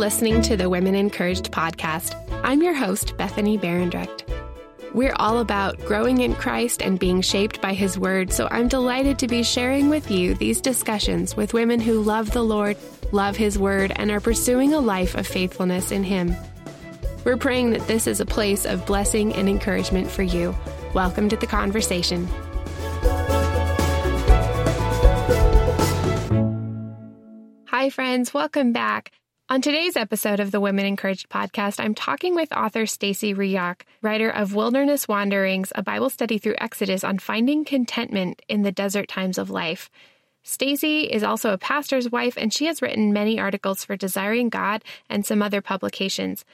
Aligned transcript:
listening 0.00 0.40
to 0.40 0.56
the 0.56 0.70
Women 0.70 0.94
Encouraged 0.94 1.52
podcast. 1.52 2.14
I'm 2.42 2.62
your 2.62 2.72
host, 2.72 3.18
Bethany 3.18 3.58
Berendrecht. 3.58 4.26
We're 4.94 5.14
all 5.16 5.40
about 5.40 5.78
growing 5.80 6.22
in 6.22 6.34
Christ 6.34 6.80
and 6.80 6.98
being 6.98 7.20
shaped 7.20 7.60
by 7.60 7.74
His 7.74 7.98
Word, 7.98 8.32
so 8.32 8.48
I'm 8.50 8.66
delighted 8.66 9.18
to 9.18 9.28
be 9.28 9.42
sharing 9.42 9.90
with 9.90 10.10
you 10.10 10.32
these 10.32 10.62
discussions 10.62 11.36
with 11.36 11.52
women 11.52 11.80
who 11.80 12.00
love 12.00 12.30
the 12.30 12.42
Lord, 12.42 12.78
love 13.12 13.36
His 13.36 13.58
Word, 13.58 13.92
and 13.94 14.10
are 14.10 14.20
pursuing 14.20 14.72
a 14.72 14.80
life 14.80 15.16
of 15.16 15.26
faithfulness 15.26 15.92
in 15.92 16.02
Him. 16.02 16.34
We're 17.24 17.36
praying 17.36 17.72
that 17.72 17.86
this 17.86 18.06
is 18.06 18.20
a 18.20 18.26
place 18.26 18.64
of 18.64 18.86
blessing 18.86 19.34
and 19.34 19.50
encouragement 19.50 20.10
for 20.10 20.22
you. 20.22 20.56
Welcome 20.94 21.28
to 21.28 21.36
the 21.36 21.46
conversation. 21.46 22.26
Hi, 27.66 27.90
friends. 27.90 28.32
Welcome 28.32 28.72
back. 28.72 29.12
On 29.50 29.60
today's 29.60 29.96
episode 29.96 30.38
of 30.38 30.52
the 30.52 30.60
Women 30.60 30.86
Encouraged 30.86 31.28
podcast, 31.28 31.80
I'm 31.80 31.92
talking 31.92 32.36
with 32.36 32.52
author 32.52 32.86
Stacy 32.86 33.34
Reaoch, 33.34 33.80
writer 34.00 34.30
of 34.30 34.54
Wilderness 34.54 35.08
Wanderings, 35.08 35.72
a 35.74 35.82
Bible 35.82 36.08
study 36.08 36.38
through 36.38 36.54
Exodus 36.58 37.02
on 37.02 37.18
finding 37.18 37.64
contentment 37.64 38.42
in 38.48 38.62
the 38.62 38.70
desert 38.70 39.08
times 39.08 39.38
of 39.38 39.50
life. 39.50 39.90
Stacy 40.44 41.00
is 41.00 41.24
also 41.24 41.52
a 41.52 41.58
pastor's 41.58 42.08
wife, 42.08 42.34
and 42.36 42.54
she 42.54 42.66
has 42.66 42.80
written 42.80 43.12
many 43.12 43.40
articles 43.40 43.84
for 43.84 43.96
Desiring 43.96 44.50
God 44.50 44.84
and 45.08 45.26
some 45.26 45.42
other 45.42 45.60
publications. 45.60 46.44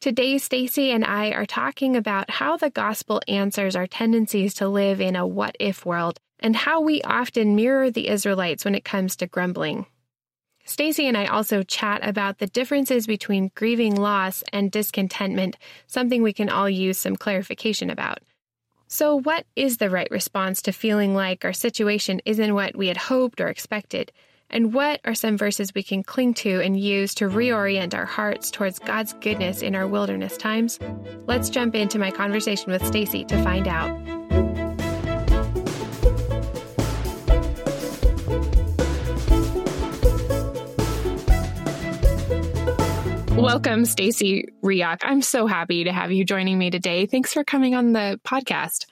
Today, 0.00 0.36
Stacy 0.36 0.90
and 0.90 1.04
I 1.04 1.30
are 1.30 1.46
talking 1.46 1.94
about 1.94 2.30
how 2.30 2.56
the 2.56 2.70
gospel 2.70 3.22
answers 3.28 3.76
our 3.76 3.86
tendencies 3.86 4.54
to 4.54 4.68
live 4.68 5.00
in 5.00 5.14
a 5.14 5.24
what 5.24 5.54
if 5.60 5.86
world 5.86 6.18
and 6.40 6.56
how 6.56 6.80
we 6.80 7.00
often 7.02 7.54
mirror 7.54 7.92
the 7.92 8.08
Israelites 8.08 8.64
when 8.64 8.74
it 8.74 8.84
comes 8.84 9.14
to 9.14 9.28
grumbling. 9.28 9.86
Stacy 10.70 11.08
and 11.08 11.16
I 11.16 11.26
also 11.26 11.64
chat 11.64 12.06
about 12.06 12.38
the 12.38 12.46
differences 12.46 13.04
between 13.04 13.50
grieving 13.56 13.96
loss 13.96 14.44
and 14.52 14.70
discontentment, 14.70 15.56
something 15.88 16.22
we 16.22 16.32
can 16.32 16.48
all 16.48 16.70
use 16.70 16.96
some 16.96 17.16
clarification 17.16 17.90
about. 17.90 18.20
So, 18.86 19.16
what 19.16 19.46
is 19.56 19.78
the 19.78 19.90
right 19.90 20.06
response 20.12 20.62
to 20.62 20.72
feeling 20.72 21.12
like 21.12 21.44
our 21.44 21.52
situation 21.52 22.20
isn't 22.24 22.54
what 22.54 22.76
we 22.76 22.86
had 22.86 22.96
hoped 22.96 23.40
or 23.40 23.48
expected? 23.48 24.12
And 24.48 24.72
what 24.72 25.00
are 25.04 25.14
some 25.14 25.36
verses 25.36 25.74
we 25.74 25.82
can 25.82 26.04
cling 26.04 26.34
to 26.34 26.60
and 26.60 26.78
use 26.78 27.16
to 27.16 27.28
reorient 27.28 27.92
our 27.92 28.06
hearts 28.06 28.48
towards 28.48 28.78
God's 28.78 29.12
goodness 29.14 29.62
in 29.62 29.74
our 29.74 29.88
wilderness 29.88 30.36
times? 30.36 30.78
Let's 31.26 31.50
jump 31.50 31.74
into 31.74 31.98
my 31.98 32.12
conversation 32.12 32.70
with 32.70 32.86
Stacy 32.86 33.24
to 33.24 33.42
find 33.42 33.66
out. 33.66 34.49
Welcome, 43.40 43.86
Stacy 43.86 44.48
Reaoch. 44.62 45.00
I'm 45.02 45.22
so 45.22 45.46
happy 45.46 45.84
to 45.84 45.92
have 45.92 46.12
you 46.12 46.26
joining 46.26 46.58
me 46.58 46.70
today. 46.70 47.06
Thanks 47.06 47.32
for 47.32 47.42
coming 47.42 47.74
on 47.74 47.94
the 47.94 48.20
podcast. 48.22 48.84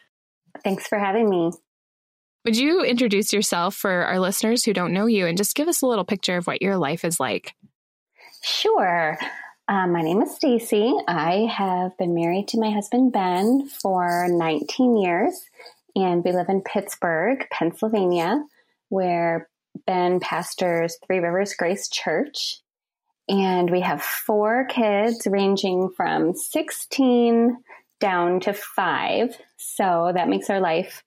Thanks 0.65 0.89
for 0.89 0.99
having 0.99 1.29
me. 1.29 1.53
Would 2.47 2.57
you 2.57 2.83
introduce 2.83 3.31
yourself 3.31 3.75
for 3.75 3.91
our 3.91 4.19
listeners 4.19 4.65
who 4.65 4.73
don't 4.73 4.95
know 4.95 5.05
you 5.05 5.27
and 5.27 5.37
just 5.37 5.55
give 5.55 5.69
us 5.69 5.83
a 5.83 5.87
little 5.87 6.07
picture 6.07 6.39
of 6.39 6.47
what 6.47 6.63
your 6.63 6.79
life 6.79 7.05
is 7.05 7.21
like? 7.21 7.55
Sure. 8.43 9.19
Um, 9.69 9.93
my 9.93 10.01
name 10.01 10.23
is 10.23 10.35
Stacy. 10.35 10.95
I 11.07 11.47
have 11.55 11.97
been 11.99 12.15
married 12.15 12.49
to 12.49 12.59
my 12.59 12.71
husband 12.71 13.13
Ben 13.13 13.69
for 13.69 14.29
19 14.31 14.97
years, 14.97 15.45
and 15.95 16.25
we 16.25 16.33
live 16.33 16.49
in 16.49 16.63
Pittsburgh, 16.63 17.47
Pennsylvania, 17.53 18.43
where 18.89 19.51
Ben 19.87 20.21
pastors 20.21 20.97
Three 21.07 21.19
Rivers 21.19 21.53
Grace 21.53 21.87
Church. 21.91 22.63
And 23.29 23.71
we 23.71 23.81
have 23.81 24.03
four 24.03 24.67
kids 24.67 25.27
ranging 25.31 25.91
from 25.97 26.35
16 26.35 27.57
down 28.01 28.41
to 28.41 28.53
five. 28.53 29.37
So 29.57 30.13
that 30.15 30.29
makes 30.29 30.51
our 30.51 30.61
life 30.61 31.03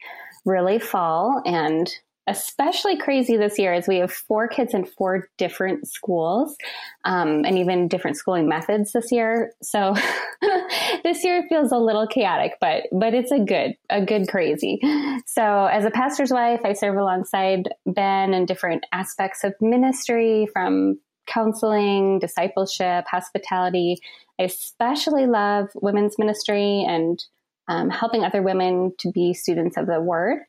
really 0.45 0.79
full 0.79 1.41
and 1.45 1.91
especially 2.27 2.97
crazy 2.97 3.35
this 3.35 3.57
year 3.57 3.73
as 3.73 3.87
we 3.87 3.97
have 3.97 4.11
four 4.11 4.47
kids 4.47 4.73
in 4.73 4.85
four 4.85 5.27
different 5.37 5.87
schools 5.87 6.55
um, 7.03 7.43
and 7.45 7.57
even 7.57 7.87
different 7.87 8.15
schooling 8.15 8.47
methods 8.47 8.91
this 8.93 9.11
year. 9.11 9.51
So 9.63 9.95
this 11.03 11.23
year 11.23 11.43
feels 11.49 11.71
a 11.71 11.77
little 11.77 12.07
chaotic 12.07 12.53
but 12.61 12.83
but 12.91 13.13
it's 13.13 13.31
a 13.31 13.39
good 13.39 13.73
a 13.89 14.05
good 14.05 14.27
crazy. 14.27 14.79
So 15.25 15.65
as 15.65 15.83
a 15.83 15.91
pastor's 15.91 16.31
wife 16.31 16.61
i 16.63 16.73
serve 16.73 16.97
alongside 16.97 17.69
ben 17.85 18.33
in 18.33 18.45
different 18.45 18.85
aspects 18.91 19.43
of 19.43 19.53
ministry 19.59 20.47
from 20.53 20.99
counseling, 21.31 22.19
discipleship, 22.19 23.05
hospitality. 23.07 23.97
I 24.39 24.43
especially 24.43 25.27
love 25.27 25.69
women's 25.75 26.17
ministry 26.17 26.85
and 26.87 27.23
um, 27.67 27.89
helping 27.89 28.23
other 28.23 28.41
women 28.41 28.93
to 28.99 29.11
be 29.11 29.33
students 29.33 29.77
of 29.77 29.87
the 29.87 30.01
word. 30.01 30.39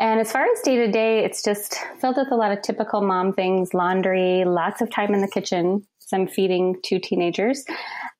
And 0.00 0.20
as 0.20 0.30
far 0.30 0.44
as 0.44 0.60
day 0.60 0.76
to 0.76 0.90
day, 0.90 1.24
it's 1.24 1.42
just 1.42 1.76
filled 2.00 2.16
with 2.16 2.30
a 2.30 2.36
lot 2.36 2.52
of 2.52 2.62
typical 2.62 3.00
mom 3.00 3.32
things 3.32 3.74
laundry, 3.74 4.44
lots 4.44 4.80
of 4.80 4.90
time 4.90 5.12
in 5.12 5.20
the 5.20 5.28
kitchen. 5.28 5.84
So 5.98 6.16
I'm 6.16 6.28
feeding 6.28 6.76
two 6.84 7.00
teenagers. 7.00 7.64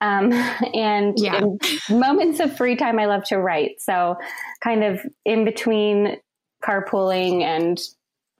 Um, 0.00 0.32
and 0.74 1.14
yeah. 1.16 1.38
in 1.38 1.58
moments 1.88 2.40
of 2.40 2.56
free 2.56 2.76
time, 2.76 2.98
I 2.98 3.06
love 3.06 3.24
to 3.24 3.38
write. 3.38 3.80
So, 3.80 4.16
kind 4.62 4.82
of 4.82 5.00
in 5.24 5.44
between 5.44 6.16
carpooling 6.64 7.42
and 7.42 7.80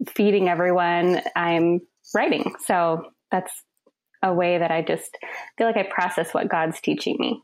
feeding 0.09 0.49
everyone, 0.49 1.23
I'm 1.37 1.81
writing. 2.15 2.55
So 2.65 3.11
that's 3.31 3.53
a 4.23 4.33
way 4.33 4.59
that 4.59 4.71
I 4.71 4.83
just 4.83 5.17
feel 5.57 5.67
like 5.67 5.77
I 5.77 5.85
process 5.85 6.35
what 6.35 6.49
God's 6.49 6.81
teaching 6.81 7.17
me. 7.19 7.43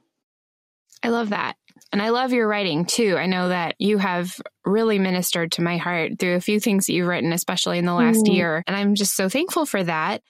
I 1.03 1.09
love 1.09 1.31
that. 1.31 1.57
And 1.93 2.01
I 2.01 2.09
love 2.09 2.33
your 2.33 2.49
writing 2.49 2.87
too. 2.87 3.17
I 3.17 3.27
know 3.27 3.51
that 3.51 3.75
you 3.79 3.99
have 3.99 4.41
really 4.65 4.99
ministered 4.99 5.53
to 5.53 5.63
my 5.63 5.77
heart 5.77 6.19
through 6.19 6.35
a 6.35 6.41
few 6.41 6.59
things 6.59 6.87
that 6.87 6.93
you've 6.95 7.07
written, 7.07 7.33
especially 7.33 7.79
in 7.79 7.85
the 7.85 7.95
last 7.95 8.25
mm. 8.25 8.35
year. 8.35 8.65
And 8.67 8.77
I'm 8.77 8.95
just 8.95 9.15
so 9.15 9.29
thankful 9.29 9.67
for 9.67 9.85
that. 9.85 10.23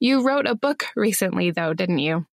You 0.00 0.24
wrote 0.26 0.46
a 0.46 0.54
book 0.54 0.86
recently, 0.96 1.50
though, 1.50 1.74
didn't 1.74 1.98
you? 1.98 2.26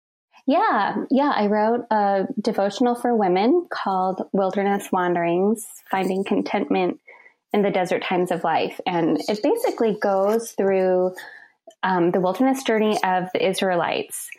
Yeah, 0.48 0.96
yeah. 1.12 1.32
I 1.36 1.48
wrote 1.48 1.86
a 1.92 2.24
devotional 2.42 2.96
for 2.96 3.16
women 3.16 3.68
called 3.72 4.24
Wilderness 4.32 4.92
Wanderings 4.92 5.66
Finding 5.92 6.24
Contentment 6.24 7.00
in 7.54 7.62
the 7.62 7.72
Desert 7.72 8.04
Times 8.04 8.32
of 8.32 8.44
Life. 8.44 8.80
And 8.86 9.20
it 9.28 9.44
basically 9.44 9.98
goes 10.02 10.52
through 10.52 11.14
um, 11.84 12.12
the 12.12 12.22
wilderness 12.22 12.64
journey 12.64 12.98
of 13.04 13.26
the 13.34 13.48
Israelites 13.48 14.30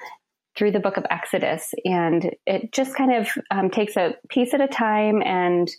through 0.57 0.73
the 0.73 0.81
book 0.81 0.97
of 0.97 1.07
Exodus. 1.11 1.73
And 1.85 2.35
it 2.47 2.73
just 2.73 2.95
kind 2.95 3.15
of 3.15 3.29
um, 3.51 3.71
takes 3.71 3.97
a 3.97 4.15
piece 4.29 4.53
at 4.53 4.61
a 4.61 4.69
time 4.69 5.23
and 5.25 5.71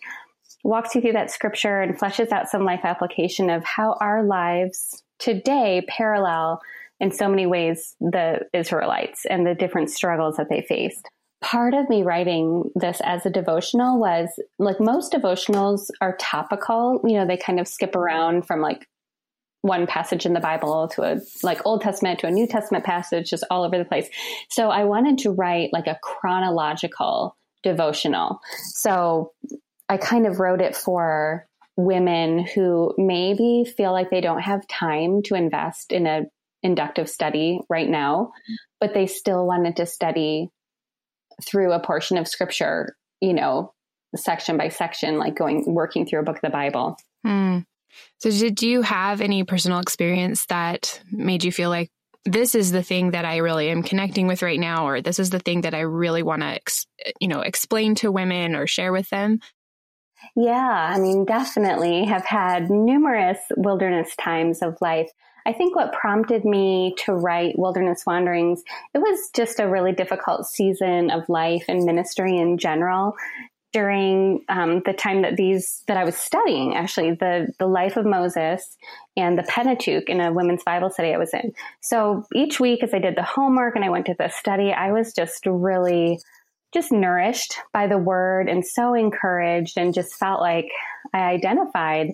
walks 0.64 0.96
you 0.96 1.02
through 1.02 1.14
that 1.14 1.32
scripture 1.32 1.82
and 1.82 1.98
fleshes 2.00 2.32
out 2.32 2.50
some 2.50 2.64
life 2.64 2.82
application 2.84 3.50
of 3.50 3.64
how 3.64 3.98
our 4.00 4.24
lives 4.24 5.04
today 5.20 5.86
parallel 5.88 6.62
in 7.00 7.12
so 7.12 7.28
many 7.28 7.46
ways 7.46 7.96
the 8.00 8.42
Israelites 8.54 9.26
and 9.30 9.46
the 9.46 9.56
different 9.56 9.90
struggles 9.90 10.38
that 10.38 10.50
they 10.50 10.62
faced. 10.62 11.08
Part 11.42 11.74
of 11.74 11.90
me 11.90 12.04
writing 12.04 12.70
this 12.76 13.02
as 13.04 13.26
a 13.26 13.32
devotional 13.32 14.00
was 14.00 14.30
like 14.60 14.80
most 14.80 15.12
devotionals 15.12 15.90
are 16.00 16.16
topical. 16.18 17.02
You 17.04 17.16
know, 17.16 17.26
they 17.26 17.38
kind 17.38 17.60
of 17.60 17.68
skip 17.68 17.96
around 17.96 18.46
from 18.46 18.62
like 18.62 18.88
one 19.62 19.86
passage 19.86 20.26
in 20.26 20.34
the 20.34 20.40
Bible 20.40 20.88
to 20.90 21.04
a 21.04 21.20
like 21.44 21.66
Old 21.66 21.82
Testament 21.82 22.20
to 22.20 22.28
a 22.28 22.32
New 22.32 22.48
Testament 22.48 22.84
passage, 22.84 23.30
just 23.30 23.44
all 23.52 23.64
over 23.64 23.78
the 23.78 23.86
place. 23.86 24.10
So 24.50 24.70
I 24.70 24.86
wanted 24.86 25.20
to 25.20 25.32
write 25.32 25.72
like 25.72 25.88
a 25.88 26.00
chronological 26.02 27.38
devotional. 27.64 28.40
So 28.64 29.34
I 29.88 29.98
kind 29.98 30.26
of 30.26 30.40
wrote 30.40 30.62
it 30.62 30.76
for 30.76 31.48
women 31.78 32.46
who 32.46 32.94
maybe 32.98 33.66
feel 33.78 33.92
like 33.92 34.10
they 34.10 34.22
don't 34.22 34.42
have 34.42 34.68
time 34.68 35.22
to 35.24 35.36
invest 35.36 35.92
in 35.92 36.08
a 36.08 36.24
inductive 36.64 37.10
study 37.10 37.60
right 37.70 37.90
now, 37.90 38.32
but 38.80 38.94
they 38.94 39.08
still 39.08 39.48
wanted 39.48 39.76
to 39.78 39.86
study 39.86 40.50
through 41.44 41.72
a 41.72 41.80
portion 41.80 42.18
of 42.18 42.28
scripture, 42.28 42.96
you 43.20 43.34
know, 43.34 43.74
section 44.16 44.58
by 44.58 44.70
section, 44.70 45.18
like 45.18 45.36
going 45.36 45.64
working 45.68 46.06
through 46.06 46.20
a 46.20 46.24
book 46.24 46.36
of 46.36 46.42
the 46.42 46.50
Bible. 46.50 46.98
Mm. 47.26 47.66
So, 48.20 48.30
did 48.30 48.62
you 48.62 48.82
have 48.82 49.22
any 49.22 49.44
personal 49.44 49.80
experience 49.80 50.46
that 50.48 51.02
made 51.12 51.44
you 51.44 51.52
feel 51.52 51.70
like 51.70 51.90
this 52.26 52.54
is 52.54 52.72
the 52.72 52.84
thing 52.84 53.12
that 53.12 53.26
I 53.26 53.38
really 53.38 53.70
am 53.70 53.84
connecting 53.84 54.28
with 54.28 54.42
right 54.42 54.60
now, 54.60 54.88
or 54.88 55.02
this 55.02 55.20
is 55.20 55.32
the 55.32 55.40
thing 55.40 55.62
that 55.62 55.74
I 55.74 55.82
really 55.82 56.24
want 56.24 56.42
to, 56.42 56.48
ex- 56.48 56.86
you 57.20 57.28
know, 57.28 57.42
explain 57.42 57.96
to 57.96 58.12
women 58.12 58.56
or 58.56 58.68
share 58.68 58.92
with 58.92 59.10
them? 59.10 59.40
Yeah, 60.36 60.92
I 60.94 61.00
mean, 61.00 61.26
definitely 61.26 62.06
have 62.06 62.26
had 62.26 62.70
numerous 62.70 63.40
wilderness 63.58 64.16
times 64.18 64.62
of 64.62 64.78
life. 64.82 65.10
I 65.46 65.54
think 65.54 65.76
what 65.76 65.94
prompted 65.94 66.46
me 66.46 66.94
to 67.06 67.14
write 67.14 67.58
Wilderness 67.58 68.04
Wanderings, 68.06 68.62
it 68.94 69.00
was 69.00 69.30
just 69.36 69.60
a 69.60 69.68
really 69.68 69.92
difficult 69.92 70.46
season 70.46 71.10
of 71.10 71.28
life 71.28 71.66
and 71.68 71.84
ministry 71.84 72.38
in 72.38 72.60
general 72.60 73.16
during 73.74 74.44
um, 74.50 74.82
the 74.86 74.94
time 74.94 75.22
that 75.22 75.38
these 75.38 75.84
that 75.88 75.98
I 75.98 76.04
was 76.04 76.16
studying 76.16 76.76
actually 76.76 77.12
the 77.12 77.48
the 77.58 77.68
life 77.68 77.98
of 77.98 78.06
Moses 78.06 78.78
and 79.16 79.38
the 79.38 79.44
Pentateuch 79.44 80.10
in 80.10 80.20
a 80.20 80.34
women's 80.34 80.64
Bible 80.64 80.90
study 80.90 81.14
I 81.14 81.18
was 81.18 81.34
in. 81.34 81.54
So 81.82 82.26
each 82.34 82.60
week 82.60 82.84
as 82.84 82.94
I 82.94 83.00
did 83.00 83.16
the 83.16 83.24
homework 83.24 83.76
and 83.76 83.86
I 83.86 83.90
went 83.90 84.06
to 84.08 84.16
the 84.18 84.30
study, 84.30 84.72
I 84.72 84.92
was 84.92 85.14
just 85.14 85.46
really 85.46 86.20
just 86.74 86.92
nourished 86.92 87.56
by 87.74 87.88
the 87.88 87.98
word 87.98 88.48
and 88.48 88.66
so 88.66 88.94
encouraged 88.94 89.78
and 89.78 89.94
just 89.94 90.16
felt 90.16 90.42
like 90.42 90.68
I 91.14 91.24
identified 91.24 92.14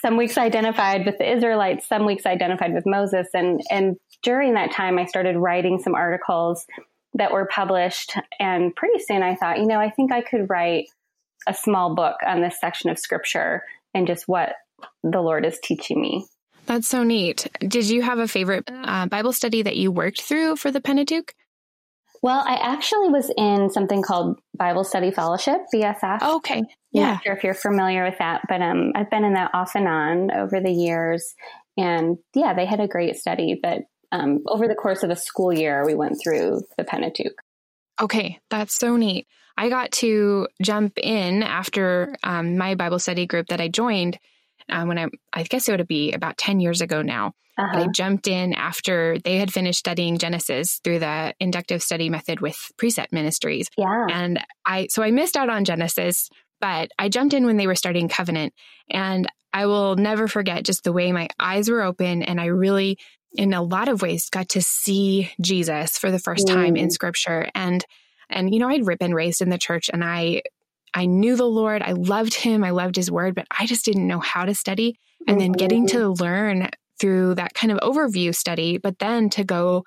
some 0.00 0.16
weeks 0.16 0.38
I 0.38 0.46
identified 0.46 1.04
with 1.04 1.18
the 1.18 1.30
Israelites, 1.30 1.86
some 1.86 2.06
weeks 2.06 2.24
I 2.24 2.30
identified 2.30 2.72
with 2.72 2.86
Moses 2.86 3.28
and 3.34 3.60
and 3.70 3.96
during 4.22 4.54
that 4.54 4.72
time 4.72 4.98
I 4.98 5.06
started 5.06 5.36
writing 5.36 5.78
some 5.78 5.94
articles 5.94 6.66
that 7.14 7.32
were 7.32 7.46
published. 7.46 8.14
And 8.38 8.74
pretty 8.74 8.98
soon 9.00 9.22
I 9.22 9.34
thought, 9.34 9.58
you 9.58 9.66
know, 9.66 9.80
I 9.80 9.90
think 9.90 10.12
I 10.12 10.22
could 10.22 10.48
write 10.48 10.86
a 11.46 11.54
small 11.54 11.94
book 11.94 12.16
on 12.26 12.40
this 12.40 12.60
section 12.60 12.90
of 12.90 12.98
scripture 12.98 13.62
and 13.94 14.06
just 14.06 14.28
what 14.28 14.54
the 15.02 15.20
Lord 15.20 15.44
is 15.44 15.58
teaching 15.62 16.00
me. 16.00 16.26
That's 16.66 16.86
so 16.86 17.02
neat. 17.02 17.48
Did 17.60 17.88
you 17.88 18.02
have 18.02 18.18
a 18.18 18.28
favorite 18.28 18.64
uh, 18.68 19.06
Bible 19.06 19.32
study 19.32 19.62
that 19.62 19.76
you 19.76 19.90
worked 19.90 20.22
through 20.22 20.56
for 20.56 20.70
the 20.70 20.80
Pentateuch? 20.80 21.34
Well, 22.22 22.44
I 22.46 22.54
actually 22.56 23.08
was 23.08 23.32
in 23.36 23.70
something 23.70 24.02
called 24.02 24.38
Bible 24.54 24.84
Study 24.84 25.10
Fellowship, 25.10 25.62
BSF. 25.74 26.18
Oh, 26.20 26.36
okay. 26.36 26.62
Yeah. 26.92 27.12
Not 27.12 27.24
sure 27.24 27.32
if 27.34 27.42
you're 27.42 27.54
familiar 27.54 28.04
with 28.04 28.18
that, 28.18 28.42
but 28.46 28.60
um, 28.60 28.92
I've 28.94 29.10
been 29.10 29.24
in 29.24 29.34
that 29.34 29.52
off 29.54 29.74
and 29.74 29.88
on 29.88 30.30
over 30.30 30.60
the 30.60 30.70
years. 30.70 31.34
And 31.78 32.18
yeah, 32.34 32.52
they 32.52 32.66
had 32.66 32.80
a 32.80 32.86
great 32.86 33.16
study 33.16 33.58
that 33.62 33.84
um, 34.12 34.42
over 34.46 34.66
the 34.66 34.74
course 34.74 35.02
of 35.02 35.10
a 35.10 35.16
school 35.16 35.52
year, 35.52 35.84
we 35.84 35.94
went 35.94 36.18
through 36.22 36.62
the 36.76 36.84
Pentateuch. 36.84 37.40
Okay, 38.00 38.40
that's 38.48 38.74
so 38.74 38.96
neat. 38.96 39.26
I 39.56 39.68
got 39.68 39.92
to 39.92 40.48
jump 40.62 40.98
in 40.98 41.42
after 41.42 42.16
um, 42.22 42.56
my 42.56 42.74
Bible 42.74 42.98
study 42.98 43.26
group 43.26 43.48
that 43.48 43.60
I 43.60 43.68
joined 43.68 44.18
uh, 44.70 44.84
when 44.84 44.98
I, 44.98 45.08
I 45.32 45.42
guess 45.42 45.68
it 45.68 45.76
would 45.76 45.86
be 45.86 46.12
about 46.12 46.38
10 46.38 46.60
years 46.60 46.80
ago 46.80 47.02
now. 47.02 47.34
Uh-huh. 47.58 47.80
I 47.80 47.86
jumped 47.88 48.26
in 48.26 48.54
after 48.54 49.18
they 49.22 49.36
had 49.36 49.52
finished 49.52 49.80
studying 49.80 50.16
Genesis 50.16 50.80
through 50.82 51.00
the 51.00 51.34
inductive 51.40 51.82
study 51.82 52.08
method 52.08 52.40
with 52.40 52.56
Precept 52.78 53.12
Ministries. 53.12 53.68
Yeah. 53.76 54.06
And 54.10 54.40
I, 54.64 54.86
so 54.88 55.02
I 55.02 55.10
missed 55.10 55.36
out 55.36 55.50
on 55.50 55.66
Genesis, 55.66 56.30
but 56.60 56.90
I 56.98 57.10
jumped 57.10 57.34
in 57.34 57.44
when 57.44 57.58
they 57.58 57.66
were 57.66 57.74
starting 57.74 58.08
Covenant. 58.08 58.54
And 58.88 59.28
I 59.52 59.66
will 59.66 59.96
never 59.96 60.26
forget 60.26 60.64
just 60.64 60.84
the 60.84 60.92
way 60.92 61.12
my 61.12 61.28
eyes 61.38 61.68
were 61.68 61.82
open 61.82 62.22
and 62.22 62.40
I 62.40 62.46
really 62.46 62.98
in 63.34 63.52
a 63.52 63.62
lot 63.62 63.88
of 63.88 64.02
ways 64.02 64.28
got 64.30 64.48
to 64.50 64.62
see 64.62 65.30
Jesus 65.40 65.98
for 65.98 66.10
the 66.10 66.18
first 66.18 66.48
time 66.48 66.76
in 66.76 66.88
mm. 66.88 66.92
scripture 66.92 67.48
and 67.54 67.84
and 68.28 68.52
you 68.52 68.60
know 68.60 68.68
I'd 68.68 68.84
been 68.98 69.14
raised 69.14 69.40
in 69.40 69.50
the 69.50 69.58
church 69.58 69.90
and 69.92 70.04
I 70.04 70.42
I 70.94 71.06
knew 71.06 71.36
the 71.36 71.44
Lord 71.44 71.82
I 71.82 71.92
loved 71.92 72.34
him 72.34 72.64
I 72.64 72.70
loved 72.70 72.96
his 72.96 73.10
word 73.10 73.34
but 73.34 73.46
I 73.56 73.66
just 73.66 73.84
didn't 73.84 74.06
know 74.06 74.20
how 74.20 74.44
to 74.44 74.54
study 74.54 74.98
and 75.26 75.36
mm-hmm. 75.36 75.38
then 75.38 75.52
getting 75.52 75.86
to 75.88 75.98
mm-hmm. 75.98 76.22
learn 76.22 76.70
through 76.98 77.36
that 77.36 77.54
kind 77.54 77.72
of 77.72 77.78
overview 77.78 78.34
study 78.34 78.78
but 78.78 78.98
then 78.98 79.30
to 79.30 79.44
go 79.44 79.84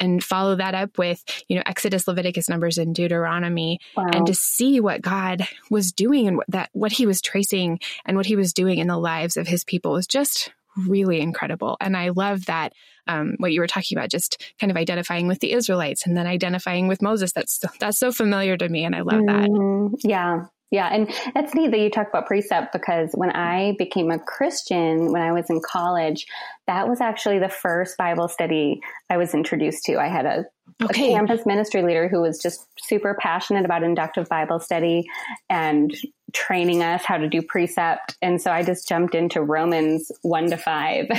and 0.00 0.24
follow 0.24 0.56
that 0.56 0.74
up 0.74 0.98
with 0.98 1.22
you 1.48 1.56
know 1.56 1.62
Exodus 1.66 2.06
Leviticus 2.06 2.48
Numbers 2.48 2.78
and 2.78 2.94
Deuteronomy 2.94 3.78
wow. 3.96 4.06
and 4.12 4.26
to 4.26 4.34
see 4.34 4.80
what 4.80 5.02
God 5.02 5.46
was 5.70 5.92
doing 5.92 6.26
and 6.26 6.36
what 6.36 6.46
that 6.48 6.70
what 6.72 6.92
he 6.92 7.06
was 7.06 7.20
tracing 7.20 7.78
and 8.04 8.16
what 8.16 8.26
he 8.26 8.36
was 8.36 8.52
doing 8.52 8.78
in 8.78 8.88
the 8.88 8.98
lives 8.98 9.36
of 9.36 9.48
his 9.48 9.64
people 9.64 9.92
was 9.92 10.06
just 10.06 10.52
really 10.76 11.20
incredible. 11.20 11.76
And 11.80 11.96
I 11.96 12.10
love 12.10 12.46
that 12.46 12.72
um, 13.06 13.34
what 13.38 13.52
you 13.52 13.60
were 13.60 13.66
talking 13.66 13.98
about, 13.98 14.10
just 14.10 14.42
kind 14.60 14.70
of 14.70 14.76
identifying 14.76 15.28
with 15.28 15.40
the 15.40 15.52
Israelites 15.52 16.06
and 16.06 16.16
then 16.16 16.26
identifying 16.26 16.88
with 16.88 17.02
Moses. 17.02 17.32
That's 17.32 17.60
that's 17.78 17.98
so 17.98 18.12
familiar 18.12 18.56
to 18.56 18.68
me, 18.68 18.84
and 18.84 18.94
I 18.94 19.00
love 19.00 19.26
that. 19.26 19.48
Mm-hmm. 19.48 20.08
Yeah, 20.08 20.46
yeah, 20.74 20.88
and 20.92 21.08
that's 21.34 21.54
neat 21.54 21.70
that 21.70 21.78
you 21.78 21.88
talk 21.88 22.08
about 22.08 22.26
precept 22.26 22.72
because 22.72 23.10
when 23.12 23.30
I 23.30 23.76
became 23.78 24.10
a 24.10 24.18
Christian 24.18 25.12
when 25.12 25.22
I 25.22 25.32
was 25.32 25.48
in 25.48 25.60
college, 25.60 26.26
that 26.66 26.88
was 26.88 27.00
actually 27.00 27.38
the 27.38 27.48
first 27.48 27.96
Bible 27.96 28.26
study 28.26 28.80
I 29.08 29.16
was 29.16 29.34
introduced 29.34 29.84
to. 29.84 29.98
I 29.98 30.08
had 30.08 30.26
a, 30.26 30.44
okay. 30.82 31.12
a 31.12 31.16
campus 31.16 31.46
ministry 31.46 31.82
leader 31.82 32.08
who 32.08 32.22
was 32.22 32.40
just 32.42 32.66
super 32.80 33.16
passionate 33.20 33.64
about 33.64 33.84
inductive 33.84 34.28
Bible 34.28 34.58
study 34.58 35.06
and 35.48 35.94
training 36.34 36.82
us 36.82 37.04
how 37.04 37.16
to 37.16 37.28
do 37.28 37.40
precept. 37.40 38.16
And 38.20 38.42
so 38.42 38.50
I 38.50 38.62
just 38.62 38.88
jumped 38.88 39.14
into 39.14 39.40
Romans 39.40 40.10
1 40.22 40.50
to 40.50 40.56
5. 40.56 41.06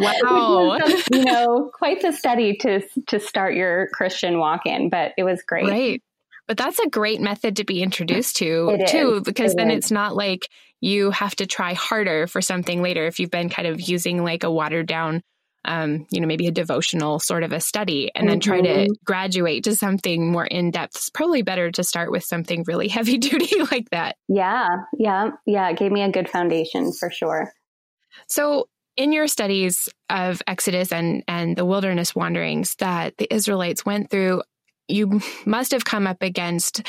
Wow. 0.00 0.78
you 1.12 1.24
know, 1.24 1.70
quite 1.72 2.00
the 2.00 2.10
study 2.10 2.56
to 2.56 2.80
to 3.06 3.20
start 3.20 3.54
your 3.54 3.88
Christian 3.92 4.38
walk 4.38 4.62
in, 4.64 4.88
but 4.88 5.12
it 5.16 5.22
was 5.22 5.42
great. 5.42 5.68
Right. 5.68 6.02
But 6.48 6.56
that's 6.56 6.78
a 6.78 6.88
great 6.88 7.20
method 7.20 7.56
to 7.56 7.64
be 7.64 7.82
introduced 7.82 8.36
to 8.36 8.84
too, 8.88 9.20
because 9.24 9.52
it 9.52 9.56
then 9.56 9.70
is. 9.70 9.78
it's 9.78 9.90
not 9.90 10.16
like 10.16 10.48
you 10.80 11.10
have 11.10 11.36
to 11.36 11.46
try 11.46 11.74
harder 11.74 12.26
for 12.26 12.42
something 12.42 12.82
later 12.82 13.06
if 13.06 13.20
you've 13.20 13.30
been 13.30 13.48
kind 13.48 13.68
of 13.68 13.80
using 13.80 14.24
like 14.24 14.42
a 14.42 14.50
watered 14.50 14.86
down 14.86 15.22
um, 15.64 16.06
you 16.10 16.20
know, 16.20 16.26
maybe 16.26 16.46
a 16.46 16.52
devotional 16.52 17.18
sort 17.18 17.42
of 17.42 17.52
a 17.52 17.60
study 17.60 18.10
and 18.14 18.28
then 18.28 18.40
try 18.40 18.60
to 18.60 18.68
mm-hmm. 18.68 18.92
graduate 19.04 19.64
to 19.64 19.76
something 19.76 20.30
more 20.30 20.44
in 20.44 20.70
depth. 20.70 20.96
It's 20.96 21.10
probably 21.10 21.42
better 21.42 21.70
to 21.72 21.84
start 21.84 22.10
with 22.10 22.24
something 22.24 22.64
really 22.66 22.88
heavy 22.94 23.18
duty 23.18 23.62
like 23.70 23.90
that. 23.90 24.16
Yeah. 24.28 24.68
Yeah. 24.98 25.30
Yeah. 25.46 25.68
It 25.70 25.78
gave 25.78 25.92
me 25.92 26.02
a 26.02 26.10
good 26.10 26.28
foundation 26.28 26.92
for 26.92 27.10
sure. 27.10 27.52
So, 28.28 28.68
in 28.96 29.12
your 29.12 29.26
studies 29.26 29.88
of 30.08 30.40
Exodus 30.46 30.92
and, 30.92 31.24
and 31.26 31.56
the 31.56 31.64
wilderness 31.64 32.14
wanderings 32.14 32.76
that 32.76 33.16
the 33.16 33.32
Israelites 33.34 33.84
went 33.84 34.08
through, 34.08 34.42
you 34.88 35.20
must 35.46 35.72
have 35.72 35.84
come 35.84 36.06
up 36.06 36.22
against 36.22 36.82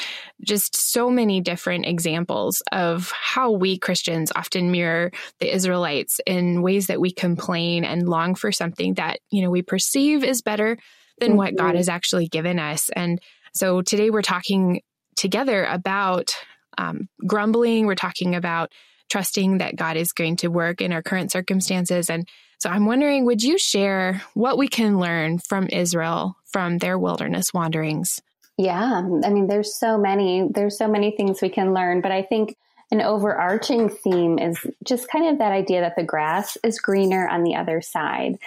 just 0.44 0.76
so 0.76 1.10
many 1.10 1.42
different 1.42 1.86
examples 1.86 2.62
of 2.72 3.12
how 3.12 3.52
we 3.52 3.78
Christians 3.78 4.32
often 4.36 4.72
mirror 4.72 5.12
the 5.40 5.54
Israelites 5.54 6.20
in 6.26 6.62
ways 6.62 6.88
that 6.88 7.00
we 7.00 7.12
complain 7.12 7.86
and 7.86 8.10
long 8.10 8.36
for 8.36 8.52
something 8.52 8.96
that, 8.96 9.20
you 9.32 9.42
know, 9.42 9.50
we 9.50 9.62
perceive 9.62 10.24
is 10.24 10.42
better 10.42 10.78
than 11.20 11.30
mm-hmm. 11.30 11.38
what 11.38 11.56
God 11.56 11.70
mm-hmm. 11.70 11.78
has 11.78 11.90
actually 11.90 12.28
given 12.28 12.60
us. 12.60 12.90
And 12.90 13.22
so 13.54 13.82
today 13.82 14.10
we're 14.10 14.22
talking 14.22 14.82
together 15.16 15.64
about 15.64 16.36
um, 16.78 17.08
grumbling. 17.26 17.86
We're 17.86 17.96
talking 17.96 18.36
about 18.36 18.74
trusting 19.10 19.60
that 19.60 19.76
God 19.76 19.96
is 19.96 20.12
going 20.12 20.36
to 20.38 20.50
work 20.50 20.82
in 20.82 20.92
our 20.92 21.02
current 21.02 21.32
circumstances. 21.32 22.10
And 22.10 22.28
so 22.60 22.70
I'm 22.70 22.86
wondering, 22.86 23.26
would 23.26 23.44
you 23.44 23.58
share 23.58 24.22
what 24.34 24.58
we 24.58 24.68
can 24.68 25.00
learn 25.00 25.40
from 25.40 25.68
Israel 25.68 26.36
from 26.56 26.78
their 26.78 26.98
wilderness 26.98 27.48
wanderings? 27.54 28.22
Yeah, 28.58 29.02
I 29.26 29.30
mean, 29.30 29.48
there's 29.48 29.78
so 29.78 29.98
many, 29.98 30.48
there's 30.50 30.78
so 30.78 30.88
many 30.88 31.12
things 31.12 31.42
we 31.42 31.50
can 31.50 31.74
learn, 31.74 32.00
but 32.00 32.14
I 32.14 32.22
think 32.22 32.56
an 32.92 33.02
overarching 33.02 33.90
theme 33.90 34.40
is 34.40 34.66
just 34.82 35.10
kind 35.10 35.28
of 35.28 35.40
that 35.40 35.52
idea 35.52 35.82
that 35.82 35.98
the 35.98 36.04
grass 36.04 36.58
is 36.64 36.80
greener 36.80 37.28
on 37.28 37.44
the 37.44 37.56
other 37.56 37.82
side. 37.82 38.38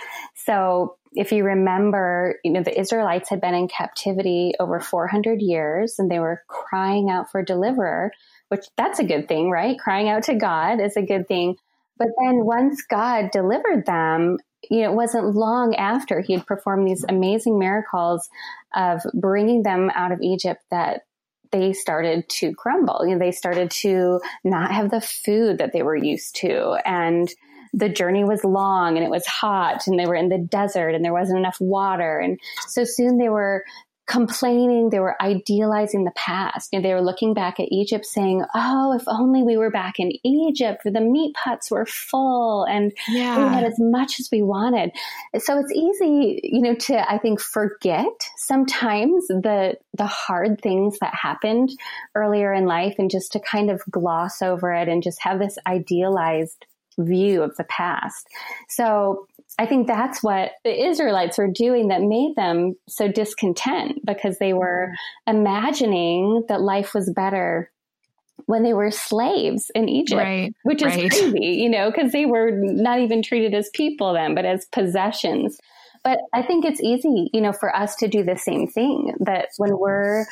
So 0.47 0.97
if 1.13 1.33
you 1.33 1.45
remember, 1.45 2.37
you 2.45 2.53
know, 2.53 2.63
the 2.63 2.81
Israelites 2.81 3.29
had 3.29 3.43
been 3.43 3.53
in 3.53 3.69
captivity 3.69 4.55
over 4.59 4.81
400 4.81 5.43
years 5.43 5.99
and 5.99 6.11
they 6.11 6.19
were 6.19 6.43
crying 6.49 7.11
out 7.11 7.31
for 7.31 7.41
a 7.41 7.45
deliverer, 7.45 8.11
which 8.49 8.65
that's 8.79 9.01
a 9.01 9.05
good 9.05 9.29
thing, 9.29 9.51
right? 9.51 9.79
Crying 9.79 10.09
out 10.09 10.23
to 10.23 10.35
God 10.35 10.81
is 10.81 10.97
a 10.97 11.03
good 11.03 11.29
thing. 11.29 11.57
But 11.99 12.09
then 12.19 12.47
once 12.47 12.81
God 12.89 13.31
delivered 13.33 13.85
them, 13.85 14.39
you 14.71 14.83
know, 14.83 14.91
it 14.91 14.95
wasn't 14.95 15.35
long 15.35 15.75
after 15.77 16.21
he 16.21 16.33
had 16.33 16.47
performed 16.47 16.87
these 16.87 17.05
amazing 17.09 17.59
miracles 17.59 18.29
of 18.75 19.01
bringing 19.15 19.63
them 19.63 19.91
out 19.95 20.13
of 20.13 20.21
Egypt 20.21 20.63
that 20.71 21.03
they 21.51 21.73
started 21.73 22.29
to 22.29 22.55
crumble. 22.55 23.07
You 23.07 23.15
know, 23.15 23.19
they 23.19 23.33
started 23.33 23.71
to 23.71 24.21
not 24.45 24.71
have 24.73 24.91
the 24.91 25.01
food 25.01 25.59
that 25.59 25.73
they 25.73 25.83
were 25.83 25.97
used 25.97 26.37
to. 26.37 26.79
And 26.85 27.29
the 27.73 27.89
journey 27.89 28.25
was 28.25 28.45
long 28.45 28.97
and 28.97 29.05
it 29.05 29.11
was 29.11 29.27
hot 29.27 29.87
and 29.87 29.99
they 29.99 30.07
were 30.07 30.15
in 30.15 30.29
the 30.29 30.39
desert 30.39 30.95
and 30.95 31.05
there 31.05 31.13
wasn't 31.13 31.39
enough 31.39 31.59
water. 31.61 32.19
And 32.19 32.39
so 32.67 32.85
soon 32.85 33.19
they 33.19 33.29
were 33.29 33.65
complaining. 34.09 34.91
They 34.91 35.01
were 35.01 35.21
idealizing 35.23 36.05
the 36.05 36.13
past. 36.17 36.73
Know, 36.73 36.81
they 36.81 36.95
were 36.95 37.03
looking 37.03 37.35
back 37.35 37.61
at 37.61 37.69
Egypt 37.71 38.07
saying, 38.07 38.45
Oh, 38.55 38.95
if 38.95 39.05
only 39.07 39.43
we 39.43 39.57
were 39.57 39.71
back 39.71 40.01
in 40.01 40.11
Egypt 40.25 40.85
where 40.85 40.93
the 40.93 41.01
meat 41.01 41.35
pots 41.35 41.71
were 41.71 41.87
full 41.87 42.65
and 42.65 42.93
yeah. 43.07 43.39
we 43.39 43.55
had 43.55 43.65
as 43.65 43.77
much 43.79 44.19
as 44.19 44.29
we 44.33 44.43
wanted. 44.43 44.91
So 45.39 45.59
it's 45.59 45.73
easy, 45.73 46.41
you 46.43 46.63
know, 46.63 46.75
to, 46.75 47.11
I 47.11 47.19
think, 47.19 47.41
forget 47.41 48.07
sometimes 48.39 49.29
the, 49.29 49.77
the 49.93 50.07
hard 50.07 50.61
things 50.63 50.99
that 51.01 51.15
happened 51.15 51.71
earlier 52.15 52.53
in 52.53 52.65
life 52.65 52.95
and 52.99 53.11
just 53.11 53.33
to 53.33 53.41
kind 53.41 53.71
of 53.71 53.83
gloss 53.91 54.41
over 54.41 54.73
it 54.73 54.89
and 54.89 55.03
just 55.03 55.23
have 55.23 55.39
this 55.39 55.59
idealized 55.67 56.65
view 56.99 57.43
of 57.43 57.57
the 57.57 57.65
past. 57.65 58.27
So 58.69 59.27
I 59.59 59.67
think 59.67 59.89
that's 59.89 60.23
what 60.23 60.53
the 60.65 60.87
Israelites 60.87 61.37
were 61.37 61.49
doing 61.49 61.89
that 61.89 62.01
made 62.03 62.37
them 62.37 62.75
so 62.89 63.09
discontent 63.09 63.99
because 64.05 64.39
they 64.39 64.53
were 64.53 64.93
imagining 65.27 66.45
that 66.49 66.61
life 66.61 66.95
was 66.95 67.11
better 67.11 67.71
when 68.47 68.63
they 68.63 68.73
were 68.73 68.91
slaves 68.91 69.71
in 69.75 69.89
Egypt, 69.89 70.19
right, 70.19 70.55
which 70.63 70.81
is 70.81 70.95
right. 70.95 71.11
crazy, 71.11 71.41
you 71.41 71.69
know, 71.69 71.91
because 71.91 72.13
they 72.13 72.25
were 72.25 72.51
not 72.53 73.01
even 73.01 73.21
treated 73.21 73.53
as 73.53 73.69
people 73.75 74.15
then, 74.15 74.35
but 74.35 74.45
as 74.45 74.65
possessions. 74.67 75.59
But 76.05 76.21
I 76.33 76.43
think 76.43 76.65
it's 76.65 76.81
easy, 76.81 77.29
you 77.35 77.41
know, 77.41 77.53
for 77.53 77.75
us 77.75 77.97
to 77.97 78.09
do 78.09 78.23
the 78.23 78.39
same 78.39 78.69
thing 78.69 79.13
that 79.21 79.49
when 79.57 79.77
we're 79.77 80.25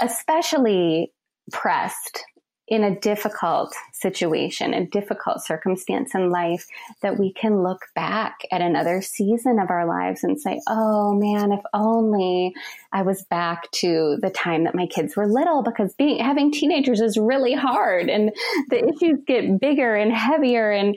especially 0.00 1.12
pressed 1.50 2.24
in 2.72 2.84
a 2.84 2.98
difficult 3.00 3.74
situation, 3.92 4.72
a 4.72 4.86
difficult 4.86 5.44
circumstance 5.44 6.14
in 6.14 6.30
life, 6.30 6.66
that 7.02 7.18
we 7.18 7.30
can 7.30 7.62
look 7.62 7.82
back 7.94 8.38
at 8.50 8.62
another 8.62 9.02
season 9.02 9.58
of 9.58 9.68
our 9.68 9.86
lives 9.86 10.24
and 10.24 10.40
say, 10.40 10.58
oh 10.66 11.12
man, 11.12 11.52
if 11.52 11.60
only 11.74 12.54
I 12.90 13.02
was 13.02 13.24
back 13.24 13.70
to 13.72 14.16
the 14.22 14.30
time 14.30 14.64
that 14.64 14.74
my 14.74 14.86
kids 14.86 15.14
were 15.16 15.26
little, 15.26 15.62
because 15.62 15.92
being, 15.96 16.24
having 16.24 16.50
teenagers 16.50 17.02
is 17.02 17.18
really 17.18 17.52
hard 17.52 18.08
and 18.08 18.32
the 18.70 18.78
issues 18.88 19.18
get 19.26 19.60
bigger 19.60 19.94
and 19.94 20.10
heavier. 20.10 20.70
And 20.70 20.96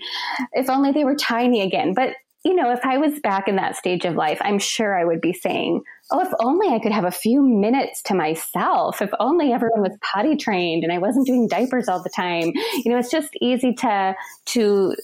if 0.53 0.70
only 0.70 0.94
they 0.94 1.03
were 1.03 1.17
tiny 1.17 1.60
again. 1.60 1.94
But 1.94 2.15
you 2.46 2.54
know, 2.54 2.72
if 2.72 2.86
I 2.86 3.00
was 3.00 3.20
back 3.22 3.48
in 3.48 3.56
that 3.56 3.75
stage 3.75 4.06
of 4.06 4.14
life, 4.14 4.38
I'm 4.40 4.60
sure 4.60 4.96
I 4.96 5.04
would 5.04 5.20
be 5.20 5.34
saying, 5.34 5.82
oh, 6.12 6.22
if 6.22 6.32
only 6.40 6.68
I 6.68 6.78
could 6.78 6.92
have 6.92 7.04
a 7.04 7.12
few 7.12 7.42
minutes 7.42 8.04
to 8.04 8.14
myself. 8.14 9.02
If 9.02 9.10
only 9.20 9.52
everyone 9.52 9.82
was 9.82 9.98
potty 10.00 10.36
trained 10.36 10.84
and 10.84 10.94
I 10.94 11.00
wasn't 11.00 11.25
doing 11.25 11.48
diapers 11.48 11.90
all 11.90 12.04
the 12.04 12.12
time. 12.16 12.52
You 12.54 12.92
know, 12.92 13.00
it's 13.00 13.10
just 13.10 13.32
easy 13.42 13.74
to, 13.74 14.16
to 14.46 14.96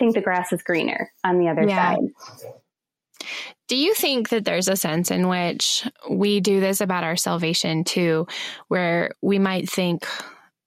think 0.00 0.14
the 0.14 0.20
grass 0.20 0.52
is 0.52 0.64
greener 0.64 1.12
on 1.22 1.38
the 1.38 1.48
other 1.48 1.62
yeah. 1.62 1.94
side. 1.94 3.28
Do 3.68 3.76
you 3.76 3.94
think 3.94 4.30
that 4.30 4.44
there's 4.44 4.66
a 4.66 4.74
sense 4.74 5.12
in 5.12 5.28
which 5.28 5.88
we 6.10 6.40
do 6.40 6.58
this 6.58 6.80
about 6.80 7.04
our 7.04 7.16
salvation 7.16 7.84
too, 7.84 8.26
where 8.66 9.12
we 9.22 9.38
might 9.38 9.70
think, 9.70 10.04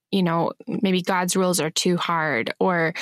you 0.10 0.24
know, 0.24 0.54
maybe 0.68 1.02
God's 1.02 1.36
rules 1.36 1.60
are 1.60 1.70
too 1.70 1.98
hard 1.98 2.54
or, 2.62 2.94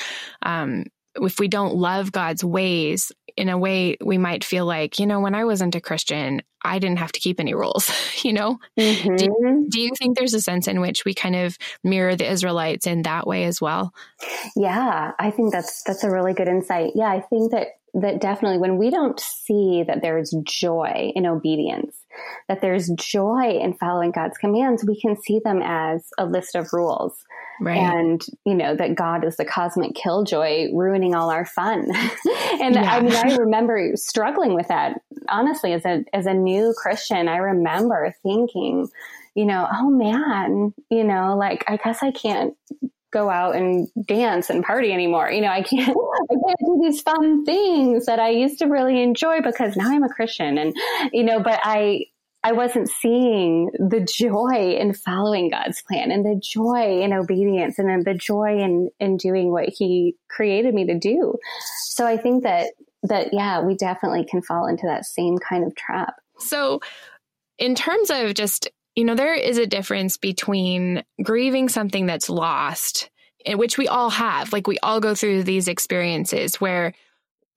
um, 0.41 0.85
if 1.15 1.39
we 1.39 1.47
don't 1.47 1.75
love 1.75 2.11
God's 2.11 2.43
ways, 2.43 3.11
in 3.37 3.49
a 3.49 3.57
way, 3.57 3.97
we 4.03 4.17
might 4.17 4.43
feel 4.43 4.65
like, 4.65 4.97
you 4.99 5.05
know, 5.05 5.19
when 5.19 5.35
I 5.35 5.43
wasn't 5.43 5.75
a 5.75 5.81
Christian, 5.81 6.41
I 6.63 6.79
didn't 6.79 6.99
have 6.99 7.11
to 7.11 7.19
keep 7.19 7.39
any 7.39 7.53
rules, 7.53 7.91
you 8.23 8.33
know? 8.33 8.59
Mm-hmm. 8.79 9.15
Do, 9.15 9.65
do, 9.69 9.81
you 9.81 9.91
think 9.97 10.17
there's 10.17 10.33
a 10.33 10.41
sense 10.41 10.67
in 10.67 10.79
which 10.81 11.05
we 11.05 11.13
kind 11.13 11.35
of 11.35 11.57
mirror 11.83 12.15
the 12.15 12.29
Israelites 12.29 12.87
in 12.87 13.01
that 13.03 13.27
way 13.27 13.43
as 13.43 13.59
well? 13.59 13.93
Yeah, 14.55 15.11
I 15.19 15.31
think 15.31 15.51
that's 15.51 15.83
that's 15.83 16.03
a 16.03 16.11
really 16.11 16.33
good 16.33 16.47
insight. 16.47 16.93
Yeah, 16.95 17.09
I 17.09 17.21
think 17.21 17.51
that 17.51 17.67
that 17.95 18.19
definitely 18.19 18.57
when 18.57 18.77
we 18.77 18.89
don't 18.89 19.19
see 19.19 19.83
that 19.87 20.01
there's 20.01 20.35
joy 20.43 21.11
in 21.15 21.25
obedience, 21.25 21.97
that 22.47 22.61
there's 22.61 22.89
joy 22.89 23.59
in 23.61 23.73
following 23.73 24.11
God's 24.11 24.37
commands, 24.37 24.83
we 24.85 24.99
can 24.99 25.15
see 25.21 25.39
them 25.43 25.61
as 25.63 26.07
a 26.17 26.25
list 26.25 26.55
of 26.55 26.71
rules. 26.73 27.23
Right. 27.61 27.77
And, 27.77 28.21
you 28.45 28.53
know, 28.53 28.75
that 28.75 28.95
God 28.95 29.23
is 29.23 29.37
the 29.37 29.45
cosmic 29.45 29.95
killjoy 29.95 30.73
ruining 30.73 31.15
all 31.15 31.29
our 31.29 31.45
fun. 31.45 31.89
and 32.61 32.75
yeah. 32.75 32.93
I 32.93 33.01
mean, 33.01 33.15
I 33.15 33.35
remember 33.39 33.91
struggling 33.95 34.53
with 34.53 34.67
that. 34.67 35.01
Honestly, 35.29 35.73
as 35.73 35.85
a, 35.85 36.03
as 36.13 36.25
a 36.25 36.33
new 36.33 36.73
Christian, 36.77 37.27
I 37.27 37.37
remember 37.37 38.13
thinking, 38.23 38.89
you 39.35 39.45
know, 39.45 39.67
oh 39.71 39.89
man, 39.89 40.73
you 40.89 41.03
know, 41.03 41.35
like, 41.37 41.63
I 41.67 41.77
guess 41.77 42.03
I 42.03 42.11
can't 42.11 42.55
go 43.15 43.29
out 43.29 43.55
and 43.55 43.87
dance 44.05 44.49
and 44.49 44.61
party 44.61 44.91
anymore. 44.91 45.31
You 45.31 45.39
know, 45.39 45.47
I 45.47 45.61
can't, 45.61 45.89
I 46.29 46.33
can't 46.33 46.59
do 46.59 46.79
these 46.83 47.01
fun 47.01 47.45
things 47.45 48.07
that 48.07 48.19
I 48.19 48.29
used 48.29 48.59
to 48.59 48.65
really 48.65 49.01
enjoy 49.01 49.41
because 49.41 49.77
now 49.77 49.89
I'm 49.89 50.03
a 50.03 50.09
Christian 50.09 50.57
and, 50.57 50.75
you 51.13 51.23
know, 51.23 51.41
but 51.41 51.61
I, 51.63 52.07
I 52.43 52.51
wasn't 52.51 52.89
seeing 52.89 53.71
the 53.79 54.01
joy 54.01 54.75
in 54.77 54.93
following 54.93 55.49
God's 55.49 55.81
plan 55.81 56.11
and 56.11 56.25
the 56.25 56.39
joy 56.43 57.01
in 57.01 57.13
obedience 57.13 57.79
and 57.79 57.87
then 57.87 58.03
the 58.03 58.13
joy 58.13 58.59
in, 58.59 58.89
in 58.99 59.15
doing 59.15 59.49
what 59.49 59.69
he 59.69 60.17
created 60.29 60.73
me 60.75 60.85
to 60.85 60.99
do. 60.99 61.35
So 61.85 62.05
I 62.05 62.17
think 62.17 62.43
that, 62.43 62.73
that, 63.03 63.29
yeah, 63.31 63.61
we 63.61 63.75
definitely 63.75 64.25
can 64.25 64.41
fall 64.41 64.67
into 64.67 64.87
that 64.87 65.05
same 65.05 65.37
kind 65.37 65.63
of 65.63 65.73
trap. 65.75 66.15
So 66.37 66.81
in 67.57 67.75
terms 67.75 68.09
of 68.09 68.33
just, 68.33 68.67
you 68.95 69.03
know, 69.03 69.15
there 69.15 69.33
is 69.33 69.57
a 69.57 69.67
difference 69.67 70.17
between 70.17 71.03
grieving 71.21 71.69
something 71.69 72.05
that's 72.05 72.29
lost, 72.29 73.09
which 73.47 73.77
we 73.77 73.87
all 73.87 74.09
have. 74.09 74.53
Like 74.53 74.67
we 74.67 74.79
all 74.79 74.99
go 74.99 75.15
through 75.15 75.43
these 75.43 75.67
experiences 75.67 76.55
where 76.61 76.93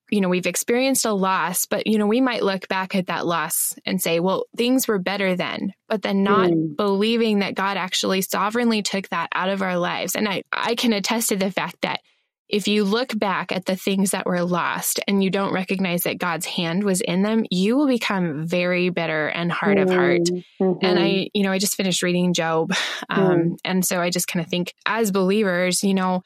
you 0.09 0.21
know, 0.21 0.29
we've 0.29 0.47
experienced 0.47 1.05
a 1.05 1.13
loss, 1.13 1.65
but, 1.65 1.87
you 1.87 1.97
know, 1.97 2.07
we 2.07 2.21
might 2.21 2.43
look 2.43 2.67
back 2.67 2.95
at 2.95 3.07
that 3.07 3.25
loss 3.25 3.75
and 3.85 4.01
say, 4.01 4.19
well, 4.19 4.45
things 4.57 4.87
were 4.87 4.99
better 4.99 5.35
then, 5.35 5.73
but 5.87 6.01
then 6.01 6.23
not 6.23 6.49
mm. 6.49 6.75
believing 6.75 7.39
that 7.39 7.55
God 7.55 7.77
actually 7.77 8.21
sovereignly 8.21 8.81
took 8.81 9.07
that 9.09 9.29
out 9.33 9.49
of 9.49 9.61
our 9.61 9.77
lives. 9.77 10.15
And 10.15 10.27
I, 10.27 10.43
I 10.51 10.75
can 10.75 10.93
attest 10.93 11.29
to 11.29 11.35
the 11.35 11.51
fact 11.51 11.77
that 11.81 12.01
if 12.49 12.67
you 12.67 12.83
look 12.83 13.17
back 13.17 13.51
at 13.51 13.65
the 13.65 13.75
things 13.75 14.11
that 14.11 14.25
were 14.25 14.43
lost 14.43 14.99
and 15.07 15.23
you 15.23 15.29
don't 15.29 15.53
recognize 15.53 16.03
that 16.03 16.17
God's 16.17 16.47
hand 16.47 16.83
was 16.83 16.99
in 16.99 17.21
them, 17.21 17.45
you 17.51 17.77
will 17.77 17.87
become 17.87 18.47
very 18.47 18.89
bitter 18.89 19.27
and 19.27 19.51
hard 19.51 19.77
mm. 19.77 19.83
of 19.83 19.89
heart. 19.91 20.21
Mm-hmm. 20.59 20.79
And 20.81 20.99
I, 20.99 21.29
you 21.33 21.43
know, 21.43 21.51
I 21.51 21.59
just 21.59 21.75
finished 21.75 22.01
reading 22.01 22.33
Job. 22.33 22.73
Um, 23.07 23.31
mm. 23.31 23.57
And 23.63 23.85
so 23.85 24.01
I 24.01 24.09
just 24.09 24.27
kind 24.27 24.43
of 24.43 24.49
think 24.49 24.73
as 24.85 25.11
believers, 25.11 25.83
you 25.83 25.93
know, 25.93 26.23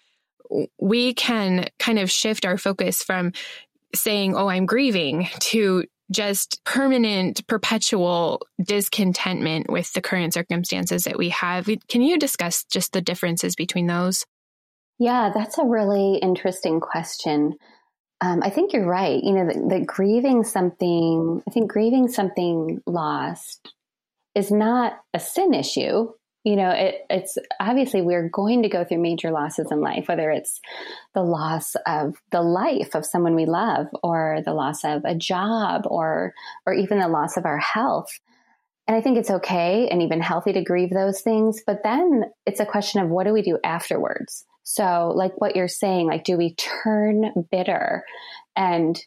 we 0.80 1.14
can 1.14 1.68
kind 1.78 2.00
of 2.00 2.10
shift 2.10 2.46
our 2.46 2.58
focus 2.58 3.04
from 3.04 3.34
saying, 3.94 4.36
oh, 4.36 4.48
I'm 4.48 4.66
grieving 4.66 5.28
to 5.40 5.84
just 6.12 6.64
permanent, 6.64 7.46
perpetual 7.48 8.46
discontentment 8.64 9.70
with 9.70 9.92
the 9.94 10.02
current 10.02 10.34
circumstances 10.34 11.04
that 11.04 11.18
we 11.18 11.30
have. 11.30 11.70
Can 11.90 12.02
you 12.02 12.18
discuss 12.18 12.64
just 12.66 12.94
the 12.94 13.02
differences 13.02 13.56
between 13.56 13.88
those? 13.88 14.26
Yeah, 15.04 15.32
that's 15.34 15.58
a 15.58 15.66
really 15.66 16.16
interesting 16.16 16.80
question. 16.80 17.58
Um, 18.22 18.42
I 18.42 18.50
think 18.50 18.72
you're 18.72 18.86
right. 18.86 19.22
You 19.22 19.34
know, 19.34 19.68
that, 19.70 19.86
grieving 19.86 20.46
something, 20.46 21.44
I 21.46 21.52
think 21.52 21.70
grieving 21.70 22.08
something 22.08 22.82
lost 22.88 23.74
is 24.34 24.50
not 24.50 24.94
a 25.14 25.20
sin 25.20 25.54
issue 25.54 26.08
you 26.44 26.58
know, 26.58 26.72
it, 26.72 27.06
it's 27.10 27.38
obviously 27.62 28.02
we're 28.02 28.28
going 28.28 28.64
to 28.64 28.70
go 28.70 28.84
through 28.84 29.02
major 29.02 29.32
losses 29.32 29.72
in 29.72 29.80
life, 29.80 30.10
whether 30.10 30.30
it's 30.30 30.60
the 31.14 31.24
loss 31.24 31.76
of 31.88 32.16
the 32.32 32.42
life 32.42 32.96
of 32.96 33.06
someone 33.06 33.36
we 33.36 33.46
love, 33.46 33.88
or 34.04 34.42
the 34.44 34.54
loss 34.54 34.84
of 34.84 35.06
a 35.06 35.16
job, 35.16 35.84
or 35.86 36.34
or 36.66 36.74
even 36.74 37.00
the 37.00 37.08
loss 37.08 37.38
of 37.38 37.46
our 37.46 37.60
health. 37.60 38.20
And 38.88 38.98
I 38.98 39.02
think 39.02 39.18
it's 39.18 39.32
okay 39.32 39.88
and 39.88 40.02
even 40.02 40.20
healthy 40.20 40.52
to 40.52 40.62
grieve 40.62 40.90
those 40.90 41.22
things. 41.22 41.64
But 41.66 41.84
then 41.84 42.26
it's 42.46 42.60
a 42.60 42.66
question 42.66 43.02
of 43.02 43.10
what 43.10 43.26
do 43.26 43.32
we 43.32 43.42
do 43.42 43.58
afterwards? 43.64 44.44
So, 44.64 45.12
like 45.14 45.40
what 45.40 45.56
you're 45.56 45.68
saying, 45.68 46.08
like, 46.08 46.24
do 46.24 46.38
we 46.38 46.56
turn 46.56 47.46
bitter 47.52 48.04
and 48.56 49.00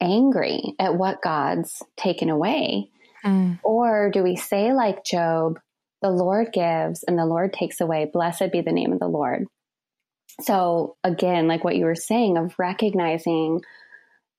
angry 0.00 0.74
at 0.78 0.96
what 0.96 1.22
God's 1.22 1.82
taken 1.96 2.28
away? 2.28 2.90
Mm. 3.24 3.58
Or 3.62 4.10
do 4.10 4.22
we 4.22 4.36
say, 4.36 4.72
like 4.72 5.04
Job, 5.04 5.58
the 6.02 6.10
Lord 6.10 6.52
gives 6.52 7.02
and 7.02 7.18
the 7.18 7.26
Lord 7.26 7.52
takes 7.52 7.80
away. 7.80 8.08
Blessed 8.12 8.52
be 8.52 8.60
the 8.60 8.72
name 8.72 8.92
of 8.92 9.00
the 9.00 9.08
Lord. 9.08 9.46
So, 10.42 10.96
again, 11.02 11.48
like 11.48 11.64
what 11.64 11.76
you 11.76 11.86
were 11.86 11.94
saying, 11.94 12.36
of 12.36 12.54
recognizing 12.58 13.62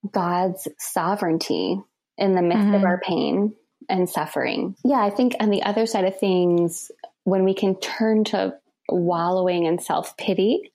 God's 0.08 0.68
sovereignty 0.78 1.80
in 2.16 2.34
the 2.34 2.42
midst 2.42 2.62
mm-hmm. 2.62 2.74
of 2.74 2.84
our 2.84 3.00
pain 3.00 3.54
and 3.88 4.08
suffering. 4.08 4.76
Yeah, 4.84 5.00
I 5.00 5.10
think 5.10 5.34
on 5.40 5.50
the 5.50 5.64
other 5.64 5.86
side 5.86 6.04
of 6.04 6.18
things, 6.18 6.90
when 7.24 7.44
we 7.44 7.54
can 7.54 7.78
turn 7.80 8.24
to 8.24 8.54
wallowing 8.88 9.66
in 9.66 9.78
self 9.78 10.16
pity, 10.16 10.72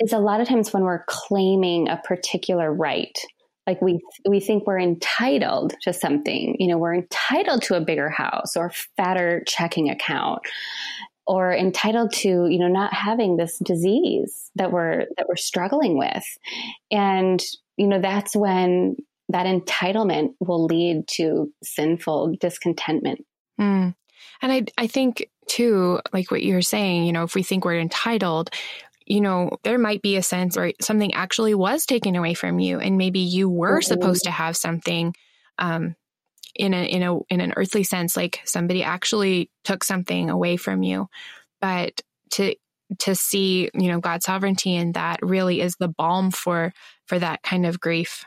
is 0.00 0.12
a 0.12 0.18
lot 0.18 0.40
of 0.40 0.48
times 0.48 0.72
when 0.72 0.82
we're 0.82 1.04
claiming 1.06 1.88
a 1.88 2.00
particular 2.04 2.72
right. 2.72 3.16
Like 3.66 3.80
we 3.80 4.00
we 4.28 4.40
think 4.40 4.66
we're 4.66 4.78
entitled 4.78 5.74
to 5.82 5.92
something 5.94 6.56
you 6.58 6.68
know 6.68 6.76
we're 6.76 6.94
entitled 6.94 7.62
to 7.62 7.76
a 7.76 7.80
bigger 7.80 8.10
house 8.10 8.56
or 8.56 8.70
fatter 8.96 9.42
checking 9.46 9.88
account 9.88 10.40
or 11.26 11.54
entitled 11.54 12.12
to 12.12 12.46
you 12.46 12.58
know 12.58 12.68
not 12.68 12.92
having 12.92 13.36
this 13.36 13.58
disease 13.64 14.50
that 14.56 14.70
we're 14.70 15.06
that 15.16 15.26
we're 15.28 15.36
struggling 15.36 15.96
with. 15.96 16.24
And 16.90 17.42
you 17.76 17.86
know 17.86 18.00
that's 18.00 18.36
when 18.36 18.96
that 19.30 19.46
entitlement 19.46 20.34
will 20.40 20.66
lead 20.66 21.08
to 21.08 21.50
sinful 21.62 22.36
discontentment. 22.40 23.24
Mm. 23.58 23.94
and 24.42 24.52
i 24.52 24.64
i 24.76 24.88
think 24.88 25.30
too 25.48 26.00
like 26.12 26.30
what 26.30 26.42
you're 26.42 26.62
saying 26.62 27.04
you 27.04 27.12
know 27.12 27.22
if 27.22 27.34
we 27.34 27.42
think 27.42 27.64
we're 27.64 27.78
entitled 27.78 28.50
you 29.06 29.20
know, 29.20 29.50
there 29.62 29.78
might 29.78 30.02
be 30.02 30.16
a 30.16 30.22
sense 30.22 30.56
where 30.56 30.72
something 30.80 31.12
actually 31.14 31.54
was 31.54 31.84
taken 31.84 32.16
away 32.16 32.34
from 32.34 32.58
you, 32.58 32.78
and 32.80 32.96
maybe 32.96 33.20
you 33.20 33.48
were 33.48 33.80
mm-hmm. 33.80 33.86
supposed 33.86 34.24
to 34.24 34.30
have 34.30 34.56
something 34.56 35.14
um, 35.58 35.94
in 36.54 36.72
a 36.72 36.84
in 36.84 37.02
a 37.02 37.18
in 37.28 37.40
an 37.40 37.52
earthly 37.56 37.84
sense, 37.84 38.16
like 38.16 38.40
somebody 38.44 38.82
actually 38.82 39.50
took 39.62 39.84
something 39.84 40.30
away 40.30 40.56
from 40.56 40.82
you. 40.82 41.08
But 41.60 42.00
to 42.32 42.54
to 43.00 43.14
see, 43.14 43.70
you 43.74 43.88
know, 43.88 44.00
God's 44.00 44.24
sovereignty 44.24 44.74
in 44.74 44.92
that 44.92 45.20
really 45.22 45.60
is 45.60 45.76
the 45.76 45.88
balm 45.88 46.30
for 46.30 46.72
for 47.06 47.18
that 47.18 47.42
kind 47.42 47.66
of 47.66 47.80
grief. 47.80 48.24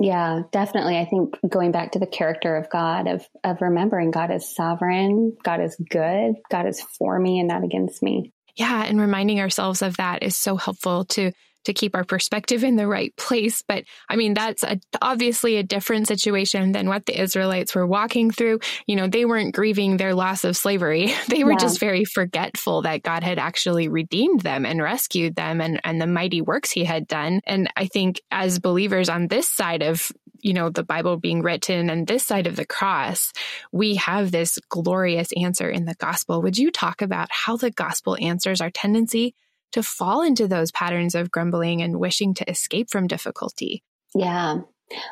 Yeah, 0.00 0.42
definitely. 0.50 0.96
I 0.96 1.04
think 1.04 1.36
going 1.46 1.72
back 1.72 1.92
to 1.92 1.98
the 1.98 2.06
character 2.06 2.56
of 2.56 2.70
God, 2.70 3.06
of 3.06 3.26
of 3.44 3.60
remembering 3.60 4.10
God 4.10 4.30
is 4.30 4.54
sovereign, 4.54 5.36
God 5.44 5.60
is 5.60 5.76
good, 5.90 6.34
God 6.50 6.66
is 6.66 6.80
for 6.80 7.18
me 7.18 7.38
and 7.38 7.48
not 7.48 7.64
against 7.64 8.02
me 8.02 8.32
yeah 8.56 8.84
and 8.84 9.00
reminding 9.00 9.40
ourselves 9.40 9.82
of 9.82 9.96
that 9.96 10.22
is 10.22 10.36
so 10.36 10.56
helpful 10.56 11.04
to 11.04 11.32
to 11.64 11.72
keep 11.72 11.94
our 11.94 12.04
perspective 12.04 12.64
in 12.64 12.76
the 12.76 12.86
right 12.86 13.14
place. 13.16 13.62
But 13.66 13.84
I 14.08 14.16
mean, 14.16 14.34
that's 14.34 14.62
a, 14.62 14.80
obviously 15.02 15.56
a 15.56 15.62
different 15.62 16.08
situation 16.08 16.72
than 16.72 16.88
what 16.88 17.06
the 17.06 17.20
Israelites 17.20 17.74
were 17.74 17.86
walking 17.86 18.30
through. 18.30 18.60
You 18.86 18.96
know, 18.96 19.08
they 19.08 19.24
weren't 19.24 19.54
grieving 19.54 19.96
their 19.96 20.14
loss 20.14 20.44
of 20.44 20.56
slavery. 20.56 21.12
They 21.30 21.44
were 21.44 21.52
yeah. 21.52 21.58
just 21.58 21.78
very 21.78 22.04
forgetful 22.04 22.82
that 22.82 23.04
God 23.04 23.22
had 23.22 23.38
actually 23.38 23.88
redeemed 23.88 24.40
them 24.40 24.66
and 24.66 24.82
rescued 24.82 25.36
them 25.36 25.60
and, 25.60 25.80
and 25.84 26.00
the 26.00 26.06
mighty 26.06 26.40
works 26.40 26.72
he 26.72 26.82
had 26.82 27.06
done. 27.06 27.40
And 27.46 27.70
I 27.76 27.86
think 27.86 28.20
as 28.32 28.58
believers 28.58 29.08
on 29.08 29.28
this 29.28 29.48
side 29.48 29.82
of 29.82 30.10
you 30.42 30.54
know, 30.54 30.70
the 30.70 30.82
Bible 30.82 31.16
being 31.16 31.42
written 31.42 31.90
and 31.90 32.06
this 32.06 32.26
side 32.26 32.46
of 32.46 32.56
the 32.56 32.66
cross, 32.66 33.32
we 33.72 33.96
have 33.96 34.30
this 34.30 34.58
glorious 34.68 35.28
answer 35.36 35.68
in 35.68 35.84
the 35.84 35.94
gospel. 35.94 36.42
Would 36.42 36.58
you 36.58 36.70
talk 36.70 37.02
about 37.02 37.28
how 37.30 37.56
the 37.56 37.70
gospel 37.70 38.16
answers 38.20 38.60
our 38.60 38.70
tendency 38.70 39.34
to 39.72 39.82
fall 39.82 40.22
into 40.22 40.48
those 40.48 40.72
patterns 40.72 41.14
of 41.14 41.30
grumbling 41.30 41.82
and 41.82 42.00
wishing 42.00 42.34
to 42.34 42.50
escape 42.50 42.90
from 42.90 43.06
difficulty? 43.06 43.82
Yeah. 44.14 44.60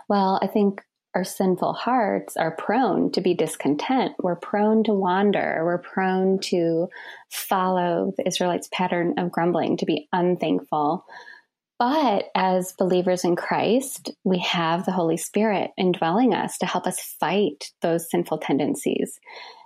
Well, 0.08 0.38
I 0.42 0.46
think 0.46 0.82
our 1.14 1.24
sinful 1.24 1.72
hearts 1.72 2.36
are 2.36 2.50
prone 2.50 3.10
to 3.12 3.20
be 3.20 3.34
discontent. 3.34 4.12
We're 4.22 4.36
prone 4.36 4.84
to 4.84 4.92
wander. 4.92 5.62
We're 5.64 5.78
prone 5.78 6.38
to 6.40 6.88
follow 7.30 8.12
the 8.16 8.26
Israelites' 8.26 8.68
pattern 8.72 9.14
of 9.18 9.32
grumbling, 9.32 9.78
to 9.78 9.86
be 9.86 10.08
unthankful. 10.12 11.04
But 11.78 12.26
as 12.34 12.72
believers 12.72 13.24
in 13.24 13.36
Christ, 13.36 14.10
we 14.24 14.38
have 14.38 14.84
the 14.84 14.92
Holy 14.92 15.16
Spirit 15.16 15.70
indwelling 15.78 16.34
us 16.34 16.58
to 16.58 16.66
help 16.66 16.86
us 16.86 17.00
fight 17.20 17.70
those 17.82 18.10
sinful 18.10 18.38
tendencies. 18.38 19.18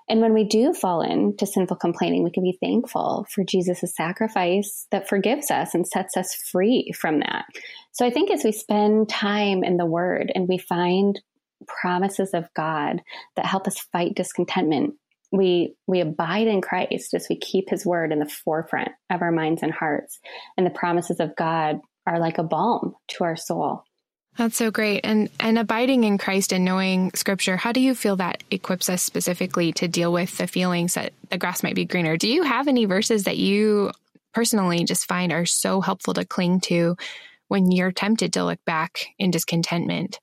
And 0.08 0.20
when 0.20 0.34
we 0.34 0.44
do 0.44 0.74
fall 0.74 1.00
into 1.00 1.46
sinful 1.46 1.76
complaining, 1.76 2.24
we 2.24 2.30
can 2.30 2.42
be 2.42 2.58
thankful 2.60 3.26
for 3.30 3.44
Jesus' 3.44 3.94
sacrifice 3.94 4.86
that 4.90 5.08
forgives 5.08 5.50
us 5.50 5.74
and 5.74 5.86
sets 5.86 6.16
us 6.16 6.34
free 6.34 6.92
from 6.98 7.20
that. 7.20 7.46
So 7.92 8.04
I 8.04 8.10
think 8.10 8.30
as 8.30 8.44
we 8.44 8.52
spend 8.52 9.08
time 9.08 9.64
in 9.64 9.76
the 9.76 9.86
Word 9.86 10.32
and 10.34 10.48
we 10.48 10.58
find 10.58 11.20
promises 11.66 12.30
of 12.34 12.52
God 12.54 13.02
that 13.36 13.46
help 13.46 13.66
us 13.66 13.78
fight 13.92 14.14
discontentment, 14.14 14.94
we 15.30 15.74
we 15.86 16.00
abide 16.00 16.46
in 16.46 16.60
Christ 16.60 17.14
as 17.14 17.26
we 17.28 17.38
keep 17.38 17.70
his 17.70 17.86
word 17.86 18.12
in 18.12 18.18
the 18.18 18.28
forefront 18.28 18.90
of 19.10 19.22
our 19.22 19.32
minds 19.32 19.62
and 19.62 19.72
hearts 19.72 20.20
and 20.56 20.66
the 20.66 20.70
promises 20.70 21.20
of 21.20 21.34
God 21.36 21.80
are 22.06 22.18
like 22.18 22.38
a 22.38 22.42
balm 22.42 22.94
to 23.08 23.24
our 23.24 23.36
soul. 23.36 23.84
That's 24.38 24.56
so 24.56 24.70
great. 24.70 25.00
And 25.04 25.28
and 25.40 25.58
abiding 25.58 26.04
in 26.04 26.16
Christ 26.16 26.52
and 26.52 26.64
knowing 26.64 27.12
scripture, 27.14 27.56
how 27.56 27.72
do 27.72 27.80
you 27.80 27.94
feel 27.94 28.16
that 28.16 28.42
equips 28.50 28.88
us 28.88 29.02
specifically 29.02 29.72
to 29.74 29.88
deal 29.88 30.12
with 30.12 30.38
the 30.38 30.46
feelings 30.46 30.94
that 30.94 31.12
the 31.28 31.38
grass 31.38 31.62
might 31.62 31.74
be 31.74 31.84
greener? 31.84 32.16
Do 32.16 32.28
you 32.28 32.42
have 32.42 32.66
any 32.66 32.86
verses 32.86 33.24
that 33.24 33.36
you 33.36 33.92
personally 34.32 34.84
just 34.84 35.06
find 35.06 35.32
are 35.32 35.44
so 35.44 35.82
helpful 35.82 36.14
to 36.14 36.24
cling 36.24 36.60
to 36.60 36.96
when 37.48 37.70
you're 37.70 37.92
tempted 37.92 38.32
to 38.32 38.44
look 38.44 38.64
back 38.64 39.06
in 39.18 39.30
discontentment? 39.30 40.18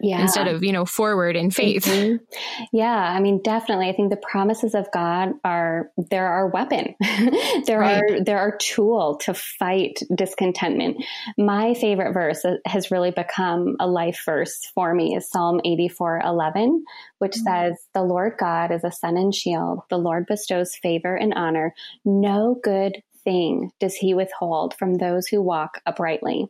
Yeah. 0.00 0.22
instead 0.22 0.48
of, 0.48 0.62
you 0.62 0.72
know, 0.72 0.84
forward 0.84 1.36
in 1.36 1.50
faith. 1.50 1.84
Mm-hmm. 1.84 2.16
Yeah. 2.72 2.94
I 2.94 3.20
mean, 3.20 3.40
definitely. 3.42 3.88
I 3.88 3.92
think 3.92 4.10
the 4.10 4.16
promises 4.16 4.74
of 4.74 4.86
God 4.92 5.32
are, 5.44 5.90
they're 5.96 6.26
our 6.26 6.48
weapon. 6.48 6.94
there 7.66 7.80
right. 7.80 8.02
are, 8.02 8.24
they're 8.24 8.38
our 8.38 8.56
tool 8.56 9.16
to 9.22 9.34
fight 9.34 9.98
discontentment. 10.14 11.02
My 11.36 11.74
favorite 11.74 12.12
verse 12.12 12.44
has 12.66 12.90
really 12.90 13.10
become 13.10 13.76
a 13.80 13.86
life 13.86 14.22
verse 14.24 14.70
for 14.74 14.94
me 14.94 15.16
is 15.16 15.28
Psalm 15.28 15.60
84, 15.64 16.20
11, 16.24 16.84
which 17.18 17.32
mm-hmm. 17.32 17.44
says, 17.44 17.76
the 17.94 18.02
Lord 18.02 18.34
God 18.38 18.70
is 18.70 18.84
a 18.84 18.92
sun 18.92 19.16
and 19.16 19.34
shield. 19.34 19.80
The 19.90 19.98
Lord 19.98 20.26
bestows 20.26 20.76
favor 20.76 21.14
and 21.14 21.34
honor. 21.34 21.74
No 22.04 22.58
good 22.62 23.02
thing 23.24 23.70
does 23.80 23.94
he 23.94 24.14
withhold 24.14 24.74
from 24.74 24.94
those 24.94 25.26
who 25.26 25.42
walk 25.42 25.80
uprightly. 25.86 26.48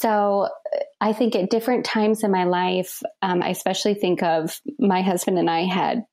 So 0.00 0.48
I 1.00 1.12
think 1.12 1.34
at 1.34 1.50
different 1.50 1.84
times 1.84 2.22
in 2.22 2.30
my 2.30 2.44
life, 2.44 3.02
um, 3.20 3.42
I 3.42 3.48
especially 3.48 3.94
think 3.94 4.22
of 4.22 4.60
my 4.78 5.02
husband 5.02 5.40
and 5.40 5.50
I 5.50 5.64
had 5.64 6.04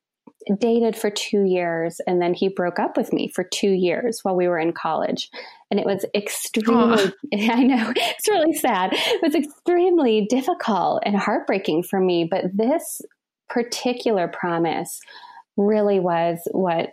dated 0.58 0.96
for 0.96 1.08
two 1.08 1.44
years 1.44 2.00
and 2.04 2.20
then 2.20 2.34
he 2.34 2.48
broke 2.48 2.80
up 2.80 2.96
with 2.96 3.12
me 3.12 3.30
for 3.32 3.44
two 3.44 3.70
years 3.70 4.20
while 4.22 4.34
we 4.34 4.48
were 4.48 4.58
in 4.58 4.72
college. 4.72 5.30
And 5.70 5.78
it 5.78 5.86
was 5.86 6.04
extremely, 6.16 7.12
I 7.32 7.62
know, 7.62 7.92
it's 7.94 8.28
really 8.28 8.54
sad. 8.54 8.90
It 8.92 9.22
was 9.22 9.36
extremely 9.36 10.26
difficult 10.28 11.04
and 11.06 11.16
heartbreaking 11.16 11.84
for 11.84 12.00
me. 12.00 12.26
But 12.28 12.46
this 12.54 13.00
particular 13.48 14.26
promise 14.26 14.98
really 15.56 16.00
was 16.00 16.40
what 16.50 16.90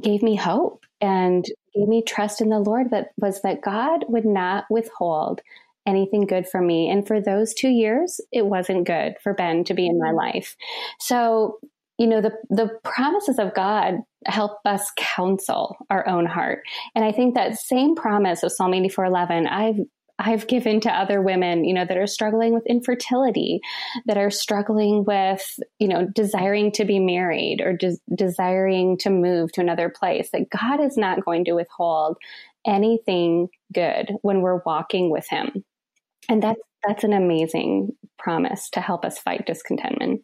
gave 0.00 0.22
me 0.22 0.36
hope 0.36 0.84
and 1.00 1.44
gave 1.74 1.88
me 1.88 2.04
trust 2.06 2.40
in 2.40 2.48
the 2.48 2.60
Lord 2.60 2.90
that 2.90 3.08
was 3.16 3.42
that 3.42 3.60
God 3.60 4.04
would 4.08 4.24
not 4.24 4.66
withhold 4.70 5.40
anything 5.86 6.26
good 6.26 6.46
for 6.46 6.60
me. 6.60 6.90
And 6.90 7.06
for 7.06 7.20
those 7.20 7.54
two 7.54 7.68
years, 7.68 8.20
it 8.32 8.46
wasn't 8.46 8.86
good 8.86 9.14
for 9.22 9.34
Ben 9.34 9.64
to 9.64 9.74
be 9.74 9.86
in 9.86 9.98
my 9.98 10.08
mm-hmm. 10.08 10.16
life. 10.16 10.56
So, 10.98 11.58
you 11.98 12.06
know, 12.06 12.20
the, 12.20 12.32
the 12.48 12.70
promises 12.84 13.38
of 13.38 13.54
God 13.54 13.96
help 14.26 14.58
us 14.64 14.90
counsel 14.96 15.76
our 15.90 16.06
own 16.08 16.26
heart. 16.26 16.62
And 16.94 17.04
I 17.04 17.12
think 17.12 17.34
that 17.34 17.58
same 17.58 17.94
promise 17.94 18.42
of 18.42 18.52
Psalm 18.52 18.74
84 18.74 19.04
11, 19.06 19.46
I've 19.46 19.76
I've 20.20 20.46
given 20.46 20.80
to 20.80 20.92
other 20.92 21.22
women, 21.22 21.64
you 21.64 21.72
know, 21.72 21.86
that 21.86 21.96
are 21.96 22.06
struggling 22.06 22.52
with 22.52 22.66
infertility, 22.66 23.60
that 24.04 24.18
are 24.18 24.30
struggling 24.30 25.04
with, 25.06 25.58
you 25.78 25.88
know, 25.88 26.06
desiring 26.14 26.72
to 26.72 26.84
be 26.84 26.98
married 26.98 27.62
or 27.62 27.72
des- 27.72 27.96
desiring 28.14 28.98
to 28.98 29.08
move 29.08 29.50
to 29.52 29.62
another 29.62 29.88
place, 29.88 30.28
that 30.32 30.50
God 30.50 30.78
is 30.78 30.98
not 30.98 31.24
going 31.24 31.46
to 31.46 31.54
withhold 31.54 32.18
anything 32.66 33.48
good 33.72 34.12
when 34.20 34.42
we're 34.42 34.60
walking 34.66 35.10
with 35.10 35.26
Him. 35.28 35.64
And 36.28 36.42
that's 36.42 36.60
that's 36.86 37.04
an 37.04 37.12
amazing 37.12 37.90
promise 38.18 38.70
to 38.70 38.80
help 38.80 39.04
us 39.04 39.18
fight 39.18 39.46
discontentment. 39.46 40.22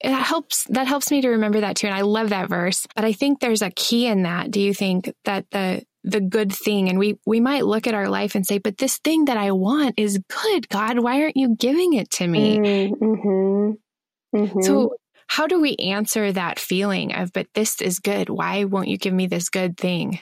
It 0.00 0.12
helps 0.12 0.64
that 0.70 0.86
helps 0.86 1.10
me 1.10 1.22
to 1.22 1.30
remember 1.30 1.60
that 1.60 1.76
too 1.76 1.86
and 1.86 1.96
I 1.96 2.02
love 2.02 2.30
that 2.30 2.48
verse. 2.48 2.86
But 2.94 3.04
I 3.04 3.12
think 3.12 3.40
there's 3.40 3.62
a 3.62 3.70
key 3.70 4.06
in 4.06 4.22
that. 4.24 4.50
Do 4.50 4.60
you 4.60 4.74
think 4.74 5.12
that 5.24 5.46
the 5.50 5.82
the 6.02 6.20
good 6.20 6.52
thing 6.52 6.90
and 6.90 6.98
we 6.98 7.18
we 7.24 7.40
might 7.40 7.64
look 7.64 7.86
at 7.86 7.94
our 7.94 8.08
life 8.08 8.34
and 8.34 8.46
say 8.46 8.58
but 8.58 8.76
this 8.76 8.98
thing 8.98 9.24
that 9.24 9.38
I 9.38 9.52
want 9.52 9.94
is 9.96 10.20
good 10.28 10.68
God 10.68 10.98
why 10.98 11.22
aren't 11.22 11.36
you 11.36 11.56
giving 11.56 11.94
it 11.94 12.10
to 12.12 12.26
me? 12.26 12.58
Mm-hmm. 12.58 13.70
Mm-hmm. 14.36 14.60
So 14.60 14.96
how 15.28 15.46
do 15.46 15.60
we 15.60 15.76
answer 15.76 16.30
that 16.32 16.58
feeling 16.58 17.14
of 17.14 17.32
but 17.32 17.46
this 17.54 17.80
is 17.80 18.00
good 18.00 18.28
why 18.28 18.64
won't 18.64 18.88
you 18.88 18.98
give 18.98 19.14
me 19.14 19.26
this 19.26 19.48
good 19.48 19.78
thing? 19.78 20.18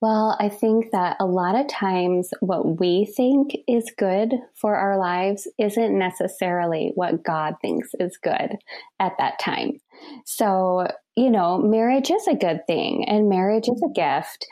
Well, 0.00 0.36
I 0.38 0.48
think 0.48 0.92
that 0.92 1.16
a 1.18 1.26
lot 1.26 1.56
of 1.56 1.66
times 1.66 2.30
what 2.40 2.78
we 2.78 3.04
think 3.04 3.56
is 3.66 3.92
good 3.96 4.32
for 4.54 4.76
our 4.76 4.96
lives 4.96 5.48
isn't 5.58 5.98
necessarily 5.98 6.92
what 6.94 7.24
God 7.24 7.56
thinks 7.60 7.90
is 7.98 8.16
good 8.16 8.58
at 9.00 9.12
that 9.18 9.40
time. 9.40 9.80
So, 10.24 10.86
you 11.16 11.30
know, 11.30 11.58
marriage 11.58 12.12
is 12.12 12.28
a 12.28 12.36
good 12.36 12.64
thing 12.68 13.08
and 13.08 13.28
marriage 13.28 13.68
is 13.68 13.82
a 13.82 13.92
gift, 13.92 14.46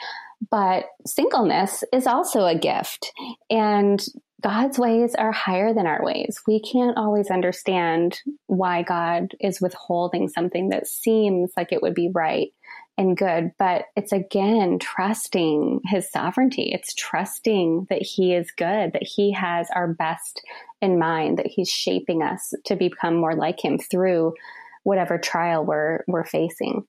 but 0.51 0.87
singleness 1.07 1.85
is 1.93 2.09
also 2.09 2.45
a 2.45 2.59
gift. 2.59 3.13
And 3.49 4.05
God's 4.43 4.79
ways 4.79 5.15
are 5.15 5.33
higher 5.33 5.73
than 5.73 5.87
our 5.87 6.05
ways. 6.05 6.41
We 6.47 6.61
can't 6.61 6.99
always 6.99 7.31
understand 7.31 8.21
why 8.47 8.83
God 8.83 9.35
is 9.41 9.61
withholding 9.61 10.29
something 10.29 10.69
that 10.71 10.87
seems 10.87 11.53
like 11.57 11.73
it 11.73 11.83
would 11.83 11.95
be 11.95 12.11
right 12.13 12.53
and 12.99 13.17
good, 13.17 13.53
but 13.59 13.87
it's 13.95 14.13
again 14.13 14.79
trusting 14.79 15.81
his 15.85 16.11
sovereignty. 16.11 16.71
It's 16.73 16.95
trusting 16.95 17.87
that 17.91 18.03
he 18.03 18.35
is 18.35 18.51
good, 18.53 18.93
that 18.93 19.03
he 19.03 19.33
has 19.33 19.69
our 19.75 19.89
best 19.89 20.43
in 20.81 20.99
mind, 20.99 21.39
that 21.39 21.47
he's 21.47 21.71
shaping 21.71 22.23
us 22.23 22.55
to 22.65 22.77
become 22.77 23.17
more 23.17 23.35
like 23.35 23.63
him 23.63 23.79
through 23.79 24.35
whatever 24.83 25.19
trial 25.19 25.65
we're 25.65 26.05
we're 26.07 26.25
facing. 26.25 26.85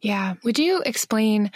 Yeah. 0.00 0.34
Would 0.44 0.58
you 0.58 0.82
explain 0.84 1.50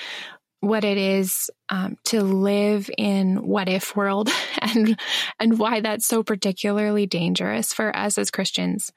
what 0.61 0.85
it 0.85 0.99
is 0.99 1.51
um, 1.69 1.97
to 2.05 2.23
live 2.23 2.91
in 2.97 3.47
what 3.47 3.69
if 3.69 3.97
world 3.97 4.29
and 4.61 4.99
and 5.39 5.59
why 5.59 5.81
that's 5.81 6.07
so 6.07 6.23
particularly 6.23 7.07
dangerous 7.07 7.73
for 7.73 7.97
us 7.97 8.19
as 8.19 8.31
Christians? 8.31 8.93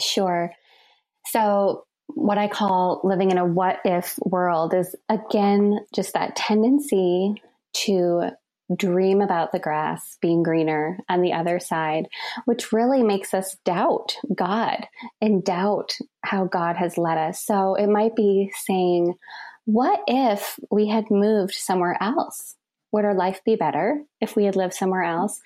Sure. 0.00 0.52
So 1.26 1.84
what 2.08 2.38
I 2.38 2.48
call 2.48 3.00
living 3.04 3.30
in 3.30 3.38
a 3.38 3.44
what 3.44 3.78
if 3.84 4.18
world 4.24 4.74
is 4.74 4.94
again 5.08 5.78
just 5.94 6.14
that 6.14 6.36
tendency 6.36 7.34
to 7.84 8.30
dream 8.76 9.20
about 9.20 9.52
the 9.52 9.58
grass 9.58 10.16
being 10.20 10.42
greener 10.42 10.98
on 11.08 11.22
the 11.22 11.32
other 11.32 11.58
side, 11.58 12.08
which 12.44 12.72
really 12.72 13.02
makes 13.02 13.34
us 13.34 13.56
doubt 13.64 14.16
God 14.34 14.86
and 15.20 15.44
doubt 15.44 15.92
how 16.24 16.44
God 16.44 16.76
has 16.76 16.98
led 16.98 17.18
us. 17.18 17.44
So 17.44 17.74
it 17.74 17.88
might 17.88 18.16
be 18.16 18.50
saying, 18.66 19.14
what 19.64 20.00
if 20.06 20.58
we 20.70 20.88
had 20.88 21.10
moved 21.10 21.54
somewhere 21.54 21.96
else? 22.00 22.56
Would 22.92 23.06
our 23.06 23.14
life 23.14 23.40
be 23.44 23.56
better 23.56 24.02
if 24.20 24.36
we 24.36 24.44
had 24.44 24.54
lived 24.54 24.74
somewhere 24.74 25.02
else? 25.02 25.40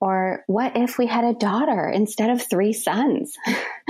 Or 0.00 0.44
what 0.46 0.76
if 0.76 0.98
we 0.98 1.06
had 1.06 1.24
a 1.24 1.34
daughter 1.34 1.88
instead 1.88 2.30
of 2.30 2.42
three 2.42 2.72
sons? 2.72 3.36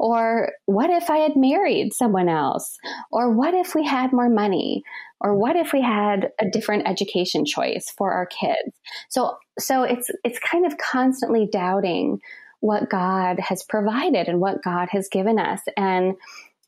or 0.00 0.52
what 0.66 0.90
if 0.90 1.10
I 1.10 1.18
had 1.18 1.36
married 1.36 1.92
someone 1.92 2.28
else? 2.28 2.78
Or 3.10 3.30
what 3.30 3.54
if 3.54 3.74
we 3.74 3.84
had 3.84 4.12
more 4.12 4.28
money? 4.28 4.84
or 5.20 5.34
what 5.34 5.56
if 5.56 5.72
we 5.72 5.80
had 5.80 6.30
a 6.40 6.48
different 6.48 6.86
education 6.86 7.44
choice 7.44 7.92
for 7.96 8.12
our 8.12 8.26
kids 8.26 8.72
so 9.08 9.36
so 9.58 9.82
it's 9.82 10.10
it's 10.24 10.38
kind 10.38 10.66
of 10.66 10.76
constantly 10.78 11.48
doubting 11.50 12.20
what 12.60 12.90
god 12.90 13.38
has 13.40 13.62
provided 13.62 14.28
and 14.28 14.40
what 14.40 14.62
god 14.62 14.88
has 14.90 15.08
given 15.08 15.38
us 15.38 15.60
and 15.76 16.14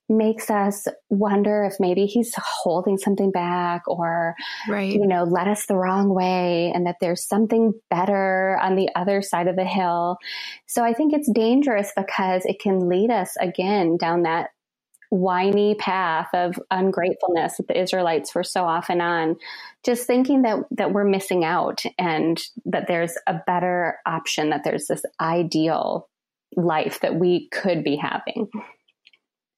makes 0.08 0.50
us 0.50 0.86
wonder 1.10 1.64
if 1.64 1.74
maybe 1.78 2.06
he's 2.06 2.32
holding 2.36 2.96
something 2.96 3.30
back 3.30 3.82
or 3.86 4.34
right. 4.68 4.92
you 4.92 5.06
know 5.06 5.24
led 5.24 5.48
us 5.48 5.66
the 5.66 5.76
wrong 5.76 6.08
way 6.14 6.72
and 6.74 6.86
that 6.86 6.96
there's 7.00 7.26
something 7.26 7.72
better 7.90 8.58
on 8.62 8.74
the 8.74 8.88
other 8.96 9.20
side 9.20 9.48
of 9.48 9.56
the 9.56 9.64
hill 9.64 10.16
so 10.66 10.82
i 10.82 10.92
think 10.92 11.12
it's 11.12 11.30
dangerous 11.30 11.92
because 11.96 12.44
it 12.46 12.58
can 12.58 12.88
lead 12.88 13.10
us 13.10 13.36
again 13.40 13.96
down 13.96 14.22
that 14.22 14.48
whiny 15.10 15.74
path 15.74 16.28
of 16.34 16.58
ungratefulness 16.70 17.56
that 17.56 17.68
the 17.68 17.80
Israelites 17.80 18.34
were 18.34 18.44
so 18.44 18.64
often 18.64 19.00
on, 19.00 19.36
just 19.84 20.06
thinking 20.06 20.42
that 20.42 20.58
that 20.72 20.92
we're 20.92 21.04
missing 21.04 21.44
out 21.44 21.82
and 21.98 22.42
that 22.66 22.88
there's 22.88 23.14
a 23.26 23.40
better 23.46 23.98
option, 24.06 24.50
that 24.50 24.64
there's 24.64 24.86
this 24.86 25.02
ideal 25.20 26.08
life 26.56 27.00
that 27.00 27.14
we 27.14 27.48
could 27.48 27.82
be 27.82 27.96
having. 27.96 28.48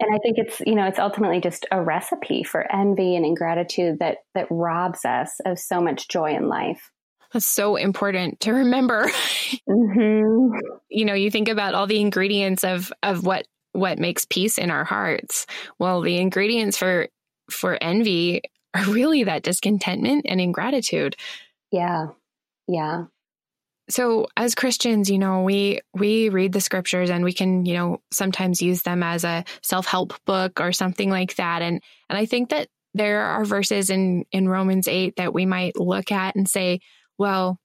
And 0.01 0.15
I 0.15 0.19
think 0.19 0.39
it's, 0.39 0.61
you 0.61 0.75
know, 0.75 0.87
it's 0.87 0.99
ultimately 0.99 1.41
just 1.41 1.67
a 1.71 1.83
recipe 1.83 2.43
for 2.43 2.71
envy 2.75 3.17
and 3.17 3.25
ingratitude 3.25 3.99
that 3.99 4.19
that 4.35 4.47
robs 4.51 5.05
us 5.05 5.41
of 5.45 5.59
so 5.59 5.81
much 5.81 6.09
joy 6.09 6.35
in 6.35 6.49
life. 6.49 6.91
That's 7.33 7.47
so 7.47 7.77
important 7.77 8.41
to 8.41 8.53
remember. 8.53 9.11
Mm-hmm. 9.69 10.59
you 10.89 11.05
know, 11.05 11.15
you 11.15 11.31
think 11.31 11.49
about 11.49 11.75
all 11.75 11.87
the 11.87 12.01
ingredients 12.01 12.63
of 12.63 12.93
of 13.03 13.25
what 13.25 13.47
what 13.73 13.99
makes 13.99 14.25
peace 14.25 14.59
in 14.59 14.71
our 14.71 14.85
hearts. 14.85 15.47
Well, 15.79 16.03
the 16.03 16.19
ingredients 16.19 16.77
for 16.77 17.09
for 17.51 17.77
envy 17.81 18.43
are 18.75 18.85
really 18.85 19.25
that 19.25 19.43
discontentment 19.43 20.27
and 20.29 20.41
ingratitude. 20.41 21.17
Yeah. 21.73 22.09
Yeah. 22.69 23.05
So 23.91 24.29
as 24.37 24.55
Christians, 24.55 25.11
you 25.11 25.19
know, 25.19 25.43
we 25.43 25.81
we 25.93 26.29
read 26.29 26.53
the 26.53 26.61
scriptures 26.61 27.11
and 27.11 27.25
we 27.25 27.33
can, 27.33 27.67
you 27.67 27.75
know, 27.75 28.01
sometimes 28.11 28.63
use 28.63 28.83
them 28.83 29.03
as 29.03 29.25
a 29.25 29.45
self-help 29.63 30.15
book 30.25 30.61
or 30.61 30.73
something 30.73 31.11
like 31.11 31.37
that. 31.37 31.63
And 31.63 31.83
and 32.09 32.19
I 32.19 32.27
think 32.27 32.51
that 32.51 32.69
there 32.95 33.23
are 33.23 33.45
verses 33.45 33.91
in 33.91 34.25
in 34.33 34.49
Romans 34.49 34.89
8 34.89 35.17
that 35.17 35.35
we 35.35 35.47
might 35.47 35.79
look 35.79 36.13
at 36.13 36.37
and 36.37 36.49
say, 36.49 36.81
well, 37.19 37.59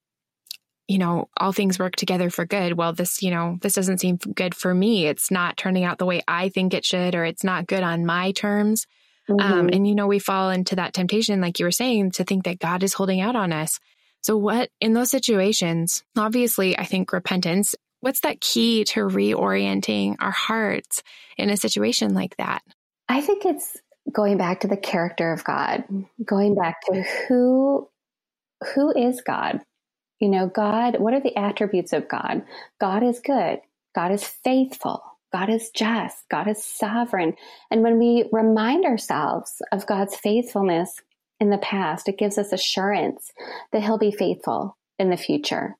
you 0.87 0.97
know, 0.97 1.29
all 1.37 1.51
things 1.51 1.79
work 1.79 1.95
together 1.95 2.29
for 2.29 2.45
good. 2.45 2.73
Well, 2.73 2.93
this, 2.93 3.21
you 3.23 3.31
know, 3.31 3.57
this 3.61 3.73
doesn't 3.73 3.99
seem 3.99 4.17
good 4.17 4.53
for 4.53 4.73
me. 4.73 5.07
It's 5.07 5.31
not 5.31 5.57
turning 5.57 5.83
out 5.83 5.97
the 5.97 6.05
way 6.05 6.21
I 6.27 6.49
think 6.49 6.73
it 6.73 6.85
should, 6.85 7.15
or 7.15 7.25
it's 7.25 7.43
not 7.43 7.67
good 7.67 7.81
on 7.81 8.05
my 8.05 8.31
terms. 8.31 8.85
Um, 9.27 9.37
mm-hmm. 9.37 9.53
Um, 9.53 9.69
and, 9.73 9.87
you 9.87 9.95
know, 9.95 10.05
we 10.05 10.19
fall 10.19 10.51
into 10.51 10.75
that 10.75 10.93
temptation, 10.93 11.41
like 11.41 11.57
you 11.57 11.65
were 11.65 11.71
saying, 11.71 12.11
to 12.11 12.23
think 12.23 12.43
that 12.43 12.59
God 12.59 12.83
is 12.83 12.93
holding 12.93 13.19
out 13.19 13.35
on 13.35 13.51
us. 13.51 13.79
So, 14.25 14.35
what 14.37 14.71
in 14.81 14.93
those 14.93 15.11
situations, 15.11 16.03
obviously, 16.17 16.75
I 16.75 16.83
think 16.83 17.13
repentance, 17.13 17.75
what's 17.99 18.21
that 18.21 18.41
key 18.41 18.83
to 18.85 19.01
reorienting 19.01 20.15
our 20.17 20.31
hearts 20.31 21.03
in 21.37 21.51
a 21.51 21.57
situation 21.57 22.15
like 22.15 22.35
that? 22.37 22.63
I 23.07 23.21
think 23.21 23.45
it's 23.45 23.77
going 24.11 24.39
back 24.39 24.61
to 24.61 24.67
the 24.67 24.77
character 24.77 25.31
of 25.31 25.43
God, 25.43 25.83
going 26.25 26.55
back 26.55 26.77
to 26.87 27.03
who 27.27 27.87
who 28.73 28.91
is 28.97 29.21
God? 29.21 29.61
You 30.19 30.29
know, 30.29 30.47
God, 30.47 30.99
what 30.99 31.13
are 31.13 31.21
the 31.21 31.37
attributes 31.37 31.93
of 31.93 32.07
God? 32.07 32.45
God 32.81 33.03
is 33.03 33.19
good. 33.19 33.59
God 33.93 34.11
is 34.11 34.23
faithful. 34.23 35.03
God 35.31 35.51
is 35.51 35.69
just. 35.69 36.27
God 36.31 36.47
is 36.47 36.63
sovereign. 36.63 37.35
And 37.69 37.83
when 37.83 37.99
we 37.99 38.27
remind 38.31 38.85
ourselves 38.85 39.61
of 39.71 39.85
God's 39.85 40.15
faithfulness 40.15 40.99
in 41.39 41.49
the 41.49 41.57
past, 41.57 42.07
it 42.07 42.17
gives 42.17 42.37
us 42.37 42.51
assurance 42.51 43.31
that 43.71 43.83
He'll 43.83 43.97
be 43.97 44.11
faithful 44.11 44.77
in 44.97 45.09
the 45.09 45.17
future. 45.17 45.75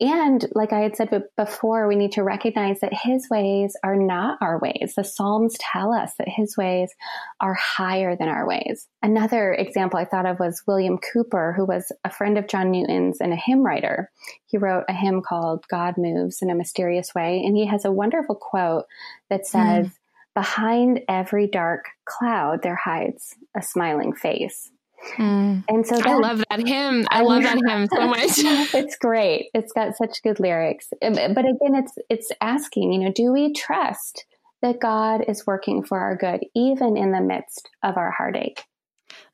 And 0.00 0.46
like 0.54 0.72
I 0.72 0.80
had 0.80 0.96
said 0.96 1.10
before, 1.36 1.86
we 1.86 1.94
need 1.94 2.12
to 2.12 2.22
recognize 2.22 2.80
that 2.80 2.94
his 2.94 3.28
ways 3.30 3.76
are 3.84 3.96
not 3.96 4.38
our 4.40 4.58
ways. 4.58 4.94
The 4.96 5.04
Psalms 5.04 5.56
tell 5.60 5.92
us 5.92 6.14
that 6.18 6.28
his 6.28 6.56
ways 6.56 6.94
are 7.38 7.52
higher 7.52 8.16
than 8.16 8.28
our 8.28 8.46
ways. 8.46 8.88
Another 9.02 9.52
example 9.52 9.98
I 9.98 10.06
thought 10.06 10.24
of 10.24 10.40
was 10.40 10.62
William 10.66 10.96
Cowper, 10.98 11.54
who 11.54 11.66
was 11.66 11.92
a 12.02 12.10
friend 12.10 12.38
of 12.38 12.48
John 12.48 12.70
Newton's 12.70 13.20
and 13.20 13.34
a 13.34 13.36
hymn 13.36 13.62
writer. 13.62 14.10
He 14.46 14.56
wrote 14.56 14.84
a 14.88 14.94
hymn 14.94 15.20
called 15.20 15.66
God 15.68 15.96
Moves 15.98 16.40
in 16.40 16.48
a 16.48 16.54
Mysterious 16.54 17.14
Way. 17.14 17.42
And 17.44 17.54
he 17.54 17.66
has 17.66 17.84
a 17.84 17.92
wonderful 17.92 18.36
quote 18.36 18.86
that 19.28 19.46
says, 19.46 19.86
mm. 19.86 19.92
Behind 20.32 21.00
every 21.08 21.48
dark 21.48 21.86
cloud, 22.04 22.62
there 22.62 22.76
hides 22.76 23.34
a 23.56 23.62
smiling 23.62 24.14
face. 24.14 24.70
Mm. 25.16 25.64
And 25.68 25.86
so 25.86 25.96
that, 25.96 26.06
I 26.06 26.16
love 26.16 26.42
that 26.50 26.66
hymn. 26.66 27.06
I, 27.10 27.20
I 27.20 27.22
love 27.22 27.42
that 27.42 27.58
hymn 27.66 27.88
so 27.92 28.06
much. 28.06 28.38
it's 28.38 28.96
great. 28.96 29.50
It's 29.54 29.72
got 29.72 29.96
such 29.96 30.22
good 30.22 30.40
lyrics. 30.40 30.88
But 31.00 31.12
again, 31.12 31.74
it's 31.74 31.92
it's 32.08 32.30
asking, 32.40 32.92
you 32.92 32.98
know, 33.00 33.12
do 33.12 33.32
we 33.32 33.52
trust 33.52 34.24
that 34.62 34.80
God 34.80 35.24
is 35.26 35.46
working 35.46 35.82
for 35.82 35.98
our 35.98 36.16
good 36.16 36.40
even 36.54 36.96
in 36.96 37.12
the 37.12 37.20
midst 37.20 37.68
of 37.82 37.96
our 37.96 38.10
heartache? 38.10 38.64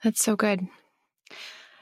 That's 0.02 0.22
so 0.22 0.36
good. 0.36 0.66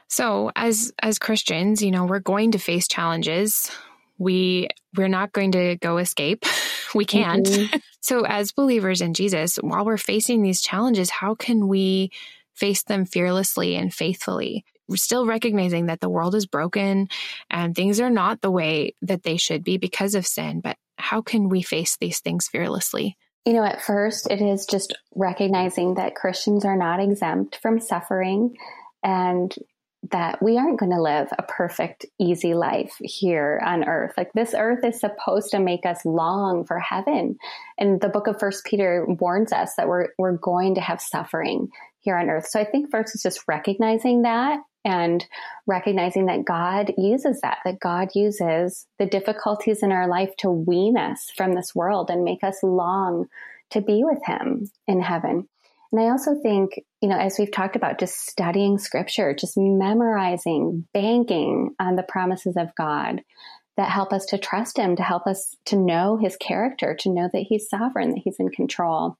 So, 0.07 0.51
as 0.55 0.93
as 1.01 1.19
Christians, 1.19 1.81
you 1.81 1.91
know, 1.91 2.05
we're 2.05 2.19
going 2.19 2.51
to 2.51 2.59
face 2.59 2.87
challenges. 2.87 3.71
We 4.17 4.69
we're 4.95 5.07
not 5.07 5.33
going 5.33 5.51
to 5.53 5.75
go 5.77 5.97
escape. 5.97 6.45
we 6.95 7.05
can't. 7.05 7.45
Mm-hmm. 7.45 7.77
So, 8.05 8.23
as 8.23 8.51
believers 8.51 9.01
in 9.01 9.15
Jesus, 9.15 9.55
while 9.55 9.83
we're 9.83 9.97
facing 9.97 10.43
these 10.43 10.61
challenges, 10.61 11.09
how 11.09 11.33
can 11.33 11.67
we 11.67 12.11
face 12.55 12.83
them 12.83 13.05
fearlessly 13.05 13.75
and 13.75 13.93
faithfully. 13.93 14.65
Still 14.93 15.25
recognizing 15.25 15.87
that 15.87 15.99
the 15.99 16.09
world 16.09 16.35
is 16.35 16.45
broken 16.45 17.07
and 17.49 17.75
things 17.75 17.99
are 17.99 18.09
not 18.09 18.41
the 18.41 18.51
way 18.51 18.93
that 19.01 19.23
they 19.23 19.37
should 19.37 19.63
be 19.63 19.77
because 19.77 20.13
of 20.15 20.27
sin. 20.27 20.61
But 20.61 20.77
how 20.97 21.21
can 21.21 21.49
we 21.49 21.61
face 21.61 21.97
these 21.97 22.19
things 22.19 22.47
fearlessly? 22.47 23.17
You 23.45 23.53
know, 23.53 23.63
at 23.63 23.81
first, 23.81 24.29
it 24.29 24.41
is 24.41 24.65
just 24.65 24.95
recognizing 25.13 25.95
that 25.95 26.15
Christians 26.15 26.65
are 26.65 26.77
not 26.77 26.99
exempt 26.99 27.59
from 27.61 27.79
suffering 27.79 28.55
and 29.03 29.53
that 30.11 30.41
we 30.41 30.57
aren't 30.57 30.79
going 30.79 30.91
to 30.91 31.01
live 31.01 31.27
a 31.37 31.43
perfect, 31.43 32.05
easy 32.19 32.53
life 32.53 32.95
here 32.99 33.61
on 33.65 33.83
earth. 33.83 34.13
Like 34.17 34.33
this 34.33 34.53
earth 34.55 34.83
is 34.83 34.99
supposed 34.99 35.51
to 35.51 35.59
make 35.59 35.85
us 35.85 36.05
long 36.05 36.65
for 36.65 36.79
heaven. 36.79 37.37
And 37.77 37.99
the 38.01 38.09
book 38.09 38.27
of 38.27 38.39
First 38.39 38.65
Peter 38.65 39.05
warns 39.07 39.51
us 39.51 39.75
that 39.75 39.87
we're, 39.87 40.09
we're 40.17 40.37
going 40.37 40.75
to 40.75 40.81
have 40.81 41.01
suffering 41.01 41.69
here 42.05 42.15
on 42.15 42.29
earth. 42.29 42.47
So 42.47 42.59
I 42.59 42.65
think 42.65 42.91
first 42.91 43.15
it's 43.15 43.23
just 43.23 43.41
recognizing 43.47 44.21
that 44.21 44.59
and 44.85 45.25
recognizing 45.65 46.27
that 46.27 46.45
God 46.45 46.93
uses 46.97 47.41
that, 47.41 47.57
that 47.65 47.79
God 47.79 48.09
uses 48.13 48.85
the 48.99 49.07
difficulties 49.07 49.81
in 49.81 49.91
our 49.91 50.07
life 50.07 50.29
to 50.37 50.51
wean 50.51 50.95
us 50.95 51.31
from 51.35 51.53
this 51.53 51.73
world 51.73 52.09
and 52.09 52.23
make 52.23 52.43
us 52.43 52.59
long 52.61 53.25
to 53.71 53.81
be 53.81 54.03
with 54.03 54.19
Him 54.25 54.69
in 54.87 55.01
heaven. 55.01 55.49
And 55.91 56.01
I 56.01 56.09
also 56.09 56.35
think, 56.41 56.79
you 57.01 57.09
know, 57.09 57.17
as 57.17 57.37
we've 57.39 57.51
talked 57.51 57.75
about, 57.75 57.99
just 57.99 58.27
studying 58.27 58.77
scripture, 58.77 59.33
just 59.33 59.57
memorizing, 59.57 60.87
banking 60.93 61.73
on 61.79 61.95
the 61.95 62.03
promises 62.03 62.55
of 62.55 62.75
God 62.75 63.21
that 63.77 63.89
help 63.89 64.13
us 64.13 64.27
to 64.27 64.37
trust 64.37 64.77
Him, 64.77 64.95
to 64.97 65.03
help 65.03 65.25
us 65.25 65.55
to 65.65 65.75
know 65.75 66.17
His 66.17 66.37
character, 66.37 66.95
to 66.99 67.09
know 67.09 67.29
that 67.33 67.45
He's 67.49 67.69
sovereign, 67.69 68.11
that 68.11 68.21
He's 68.23 68.39
in 68.39 68.49
control 68.49 69.17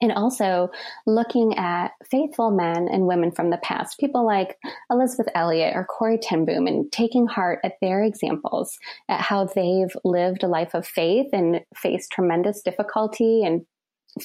and 0.00 0.12
also 0.12 0.70
looking 1.06 1.58
at 1.58 1.92
faithful 2.10 2.50
men 2.50 2.88
and 2.88 3.06
women 3.06 3.30
from 3.32 3.50
the 3.50 3.58
past, 3.58 3.98
people 3.98 4.24
like 4.24 4.56
Elisabeth 4.90 5.28
Elliot 5.34 5.74
or 5.76 5.84
Corrie 5.84 6.18
ten 6.18 6.44
Boom, 6.44 6.66
and 6.66 6.90
taking 6.90 7.26
heart 7.26 7.60
at 7.64 7.74
their 7.80 8.02
examples, 8.02 8.78
at 9.08 9.20
how 9.20 9.44
they've 9.44 9.94
lived 10.04 10.42
a 10.42 10.48
life 10.48 10.74
of 10.74 10.86
faith 10.86 11.28
and 11.32 11.60
faced 11.76 12.10
tremendous 12.10 12.62
difficulty 12.62 13.44
and 13.44 13.66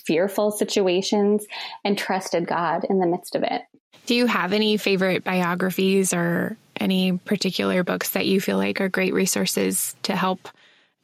fearful 0.06 0.52
situations 0.52 1.46
and 1.84 1.98
trusted 1.98 2.48
God 2.48 2.86
in 2.90 3.00
the 3.00 3.08
midst 3.08 3.36
of 3.36 3.44
it. 3.44 3.62
Do 4.06 4.16
you 4.16 4.26
have 4.26 4.54
any 4.54 4.78
favorite 4.78 5.24
biographies 5.24 6.14
or 6.14 6.58
any 6.80 7.18
particular 7.18 7.84
books 7.84 8.12
that 8.12 8.26
you 8.26 8.42
feel 8.42 8.58
like 8.58 8.82
are 8.82 8.90
great 8.90 9.14
resources 9.14 9.96
to 10.04 10.16
help 10.16 10.50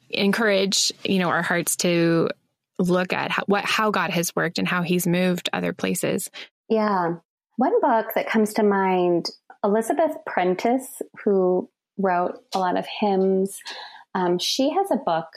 encourage, 0.09 0.91
you 1.03 1.19
know, 1.19 1.29
our 1.29 1.41
hearts 1.41 1.77
to 1.77 2.29
look 2.89 3.13
at 3.13 3.31
how, 3.31 3.43
what 3.45 3.65
how 3.65 3.91
God 3.91 4.11
has 4.11 4.35
worked 4.35 4.57
and 4.57 4.67
how 4.67 4.81
He's 4.81 5.07
moved 5.07 5.49
other 5.53 5.73
places. 5.73 6.29
Yeah, 6.69 7.15
one 7.57 7.81
book 7.81 8.07
that 8.15 8.29
comes 8.29 8.53
to 8.53 8.63
mind: 8.63 9.29
Elizabeth 9.63 10.15
Prentiss, 10.25 11.01
who 11.23 11.69
wrote 11.97 12.39
a 12.53 12.59
lot 12.59 12.77
of 12.77 12.85
hymns. 12.99 13.59
Um, 14.13 14.39
she 14.39 14.69
has 14.69 14.91
a 14.91 14.97
book 14.97 15.27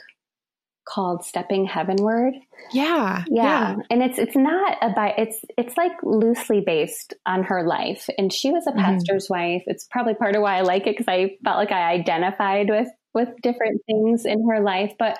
called 0.87 1.25
Stepping 1.25 1.65
Heavenward. 1.65 2.35
Yeah, 2.71 3.23
yeah, 3.27 3.43
yeah, 3.43 3.75
and 3.89 4.03
it's 4.03 4.17
it's 4.17 4.35
not 4.35 4.77
about 4.81 5.19
it's 5.19 5.39
it's 5.57 5.77
like 5.77 5.93
loosely 6.03 6.61
based 6.61 7.13
on 7.25 7.43
her 7.43 7.63
life, 7.63 8.07
and 8.17 8.31
she 8.31 8.51
was 8.51 8.67
a 8.67 8.71
mm-hmm. 8.71 8.79
pastor's 8.79 9.25
mm-hmm. 9.25 9.33
wife. 9.33 9.63
It's 9.67 9.87
probably 9.89 10.13
part 10.13 10.35
of 10.35 10.41
why 10.41 10.57
I 10.57 10.61
like 10.61 10.87
it 10.87 10.97
because 10.97 11.07
I 11.07 11.37
felt 11.43 11.57
like 11.57 11.71
I 11.71 11.91
identified 11.91 12.69
with 12.69 12.89
with 13.13 13.29
different 13.41 13.81
things 13.87 14.25
in 14.25 14.47
her 14.49 14.61
life. 14.61 14.93
But 14.97 15.17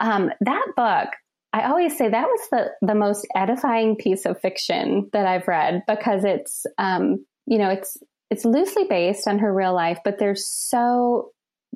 um, 0.00 0.30
that 0.40 0.66
book 0.76 1.08
I 1.52 1.68
always 1.68 1.96
say 1.96 2.08
that 2.08 2.26
was 2.26 2.48
the, 2.50 2.70
the 2.86 2.94
most 2.94 3.26
edifying 3.34 3.96
piece 3.96 4.24
of 4.24 4.40
fiction 4.40 5.10
that 5.12 5.26
I've 5.26 5.46
read 5.46 5.82
because 5.86 6.24
it's, 6.24 6.64
um, 6.78 7.24
you 7.46 7.58
know, 7.58 7.68
it's, 7.68 7.96
it's 8.30 8.44
loosely 8.44 8.84
based 8.84 9.28
on 9.28 9.38
her 9.40 9.52
real 9.52 9.74
life, 9.74 9.98
but 10.04 10.18
there's 10.18 10.46
so, 10.48 11.30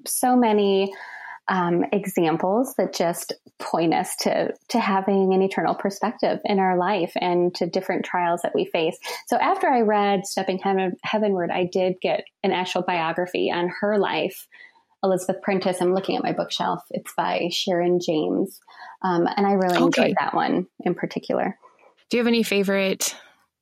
so 0.07 0.35
many 0.35 0.93
um, 1.49 1.85
examples 1.93 2.75
that 2.77 2.95
just 2.95 3.33
point 3.61 3.95
us 3.95 4.17
to 4.17 4.53
to 4.69 4.81
having 4.81 5.33
an 5.33 5.43
eternal 5.43 5.75
perspective 5.75 6.41
in 6.45 6.59
our 6.59 6.77
life 6.77 7.13
and 7.21 7.55
to 7.55 7.67
different 7.67 8.05
trials 8.05 8.43
that 8.43 8.55
we 8.55 8.65
face. 8.65 8.99
So 9.29 9.37
after 9.37 9.69
I 9.69 9.81
read 9.83 10.27
Stepping 10.27 10.59
Heaven, 10.59 10.97
Heavenward, 11.05 11.51
I 11.51 11.69
did 11.71 11.95
get 12.03 12.25
an 12.43 12.53
actual 12.53 12.83
biography 12.83 13.51
on 13.51 13.71
her 13.81 13.99
life. 13.99 14.49
Elizabeth 15.07 15.43
Prentiss. 15.43 15.81
I'm 15.81 15.95
looking 15.95 16.17
at 16.17 16.23
my 16.23 16.33
bookshelf. 16.33 16.83
It's 16.91 17.13
by 17.17 17.49
Sharon 17.51 18.01
James, 18.01 18.61
um, 19.03 19.27
and 19.37 19.47
I 19.47 19.53
really 19.53 19.77
okay. 19.77 20.03
enjoyed 20.03 20.17
that 20.21 20.35
one 20.35 20.67
in 20.85 20.95
particular. 20.95 21.59
Do 22.11 22.17
you 22.17 22.21
have 22.21 22.29
any 22.29 22.43
favorite 22.43 23.17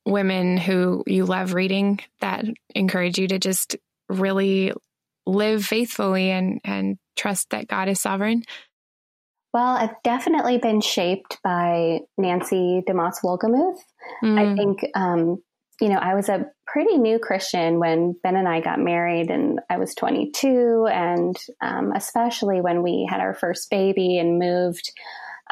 women 0.04 0.56
who 0.56 1.04
you 1.06 1.24
love 1.24 1.54
reading 1.54 2.00
that 2.20 2.44
encourage 2.74 3.18
you 3.18 3.28
to 3.28 3.38
just 3.38 3.76
really 4.08 4.72
live 5.26 5.64
faithfully 5.64 6.30
and 6.30 6.60
and 6.64 6.98
trust 7.16 7.50
that 7.50 7.68
God 7.68 7.88
is 7.88 8.00
sovereign? 8.00 8.42
Well, 9.54 9.76
I've 9.76 10.02
definitely 10.02 10.58
been 10.58 10.80
shaped 10.80 11.38
by 11.44 12.00
Nancy 12.18 12.82
DeMoss 12.88 13.22
Wolgemuth. 13.22 13.78
Mm. 14.20 14.36
I 14.36 14.56
think, 14.56 14.84
um, 14.96 15.43
you 15.80 15.88
know, 15.88 15.98
I 15.98 16.14
was 16.14 16.28
a 16.28 16.46
pretty 16.66 16.98
new 16.98 17.18
Christian 17.18 17.78
when 17.78 18.14
Ben 18.22 18.36
and 18.36 18.48
I 18.48 18.60
got 18.60 18.78
married, 18.78 19.30
and 19.30 19.60
I 19.68 19.78
was 19.78 19.94
22, 19.94 20.88
and 20.90 21.36
um, 21.60 21.92
especially 21.92 22.60
when 22.60 22.82
we 22.82 23.06
had 23.08 23.20
our 23.20 23.34
first 23.34 23.70
baby 23.70 24.18
and 24.18 24.38
moved 24.38 24.92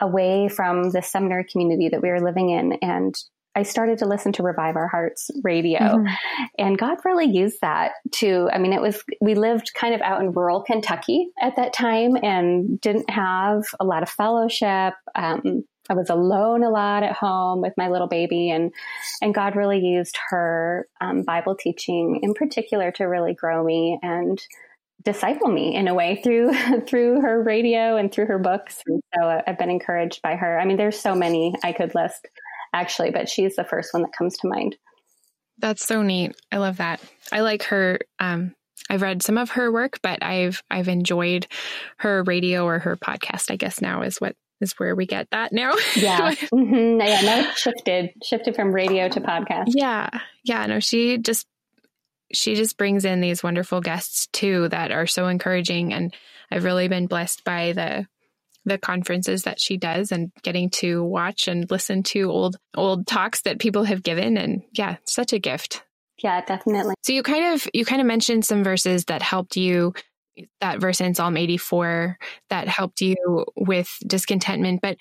away 0.01 0.49
from 0.49 0.91
the 0.91 1.03
seminary 1.03 1.45
community 1.45 1.89
that 1.89 2.03
we 2.03 2.09
were 2.09 2.21
living 2.21 2.51
in 2.51 2.73
and 2.81 3.15
I 3.55 3.65
started 3.65 3.99
to 3.99 4.07
listen 4.07 4.33
to 4.33 4.43
Revive 4.43 4.77
Our 4.77 4.89
Hearts 4.89 5.31
radio. 5.43 5.79
Mm-hmm. 5.79 6.15
And 6.59 6.79
God 6.79 6.99
really 7.05 7.27
used 7.27 7.61
that 7.61 7.93
to, 8.13 8.49
I 8.53 8.59
mean, 8.59 8.73
it 8.73 8.81
was, 8.81 9.03
we 9.21 9.35
lived 9.35 9.73
kind 9.75 9.95
of 9.95 10.01
out 10.01 10.23
in 10.23 10.33
rural 10.33 10.63
Kentucky 10.63 11.29
at 11.41 11.57
that 11.57 11.73
time 11.73 12.17
and 12.23 12.81
didn't 12.81 13.11
have 13.11 13.65
a 13.79 13.85
lot 13.85 14.03
of 14.03 14.09
fellowship. 14.09 14.95
Um, 15.15 15.65
I 15.91 15.95
was 15.95 16.11
alone 16.11 16.63
a 16.63 16.71
lot 16.71 17.03
at 17.03 17.13
home 17.17 17.61
with 17.61 17.73
my 17.77 17.89
little 17.89 18.07
baby, 18.07 18.51
and 18.51 18.73
and 19.21 19.35
God 19.35 19.57
really 19.57 19.81
used 19.81 20.17
her 20.31 20.87
um, 21.01 21.23
Bible 21.23 21.57
teaching 21.57 22.21
in 22.23 22.35
particular 22.35 22.93
to 22.93 23.05
really 23.05 23.35
grow 23.35 23.65
me 23.65 23.99
and 24.03 24.41
disciple 25.05 25.49
me 25.49 25.75
in 25.75 25.89
a 25.89 25.95
way 25.95 26.21
through 26.23 26.53
through 26.87 27.21
her 27.21 27.43
radio 27.43 27.97
and 27.97 28.13
through 28.13 28.27
her 28.27 28.39
books. 28.39 28.83
And 28.87 29.03
so 29.15 29.43
I've 29.47 29.59
been 29.59 29.71
encouraged 29.71 30.23
by 30.23 30.37
her. 30.37 30.59
I 30.59 30.65
mean, 30.65 30.77
there's 30.77 30.99
so 30.99 31.15
many 31.15 31.55
I 31.63 31.73
could 31.73 31.95
list 31.95 32.29
actually, 32.73 33.11
but 33.11 33.29
she's 33.29 33.57
the 33.57 33.65
first 33.65 33.93
one 33.93 34.03
that 34.03 34.13
comes 34.17 34.37
to 34.39 34.49
mind. 34.49 34.77
That's 35.59 35.85
so 35.85 36.03
neat. 36.03 36.35
I 36.51 36.57
love 36.59 36.79
that. 36.79 37.01
I 37.31 37.41
like 37.41 37.65
her. 37.65 38.01
Um, 38.19 38.55
I've 38.91 39.03
read 39.03 39.23
some 39.23 39.39
of 39.39 39.51
her 39.51 39.71
work, 39.71 40.01
but 40.03 40.23
I've 40.23 40.63
I've 40.71 40.89
enjoyed 40.89 41.47
her 41.99 42.23
radio 42.25 42.65
or 42.65 42.79
her 42.79 42.97
podcast. 42.97 43.51
I 43.51 43.57
guess 43.57 43.81
now 43.81 44.03
is 44.03 44.21
what 44.21 44.35
is 44.63 44.73
where 44.79 44.95
we 44.95 45.07
get 45.07 45.29
that 45.31 45.53
now. 45.53 45.75
Yeah, 45.97 46.33
mm-hmm. 46.33 47.01
yeah. 47.01 47.21
Now 47.21 47.51
it's 47.51 47.61
shifted 47.61 48.11
shifted 48.23 48.57
from 48.57 48.73
radio 48.73 49.09
to 49.09 49.21
podcast. 49.21 49.67
Yeah, 49.69 50.09
yeah. 50.45 50.67
No, 50.67 50.81
she 50.81 51.19
just 51.19 51.47
she 52.33 52.55
just 52.55 52.79
brings 52.79 53.05
in 53.05 53.21
these 53.21 53.43
wonderful 53.43 53.81
guests 53.81 54.29
too 54.33 54.69
that 54.69 54.91
are 54.91 55.07
so 55.07 55.29
encouraging, 55.29 55.93
and 55.93 56.15
I've 56.51 56.65
really 56.65 56.89
been 56.89 57.07
blessed 57.07 57.45
by 57.45 57.73
the 57.73 58.07
the 58.65 58.79
conferences 58.79 59.43
that 59.43 59.61
she 59.61 59.77
does 59.77 60.13
and 60.13 60.31
getting 60.43 60.71
to 60.71 61.03
watch 61.03 61.49
and 61.49 61.71
listen 61.71 62.03
to 62.03 62.31
old 62.31 62.57
old 62.77 63.07
talks 63.07 63.43
that 63.43 63.59
people 63.59 63.85
have 63.85 64.03
given 64.03 64.37
and 64.37 64.63
yeah 64.73 64.97
such 65.05 65.33
a 65.33 65.39
gift 65.39 65.83
yeah 66.23 66.41
definitely 66.45 66.95
so 67.03 67.13
you 67.13 67.23
kind 67.23 67.55
of 67.55 67.69
you 67.75 67.85
kind 67.85 68.01
of 68.01 68.07
mentioned 68.07 68.45
some 68.45 68.63
verses 68.63 69.07
that 69.07 69.21
helped 69.23 69.57
you 69.57 69.93
that 70.61 70.81
verse 70.81 71.01
in 71.01 71.15
psalm 71.15 71.37
84 71.37 72.19
that 72.51 72.69
helped 72.69 73.01
you 73.01 73.45
with 73.57 73.91
discontentment 74.07 74.81
but 74.81 74.97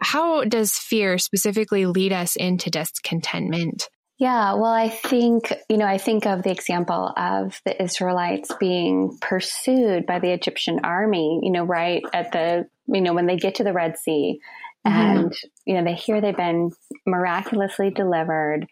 how 0.00 0.44
does 0.44 0.72
fear 0.72 1.18
specifically 1.18 1.86
lead 1.86 2.12
us 2.12 2.36
into 2.36 2.70
discontentment 2.70 3.88
yeah, 4.22 4.54
well, 4.54 4.72
I 4.72 4.88
think, 4.88 5.52
you 5.68 5.76
know, 5.76 5.84
I 5.84 5.98
think 5.98 6.26
of 6.26 6.44
the 6.44 6.52
example 6.52 7.12
of 7.16 7.60
the 7.64 7.82
Israelites 7.82 8.52
being 8.60 9.18
pursued 9.20 10.06
by 10.06 10.20
the 10.20 10.30
Egyptian 10.30 10.78
army, 10.84 11.40
you 11.42 11.50
know, 11.50 11.64
right 11.64 12.04
at 12.12 12.30
the, 12.30 12.68
you 12.86 13.00
know, 13.00 13.14
when 13.14 13.26
they 13.26 13.36
get 13.36 13.56
to 13.56 13.64
the 13.64 13.72
Red 13.72 13.98
Sea 13.98 14.38
mm-hmm. 14.86 14.96
and, 14.96 15.32
you 15.64 15.74
know, 15.74 15.82
they 15.82 15.94
hear 15.94 16.20
they've 16.20 16.36
been 16.36 16.70
miraculously 17.04 17.90
delivered. 17.90 18.68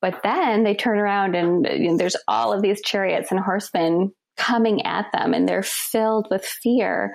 But 0.00 0.22
then 0.22 0.64
they 0.64 0.74
turn 0.74 0.98
around 0.98 1.34
and 1.34 1.66
you 1.66 1.90
know, 1.90 1.98
there's 1.98 2.16
all 2.26 2.54
of 2.54 2.62
these 2.62 2.80
chariots 2.80 3.30
and 3.30 3.40
horsemen 3.40 4.14
coming 4.36 4.84
at 4.84 5.06
them 5.12 5.34
and 5.34 5.48
they're 5.48 5.62
filled 5.62 6.28
with 6.30 6.44
fear 6.44 7.14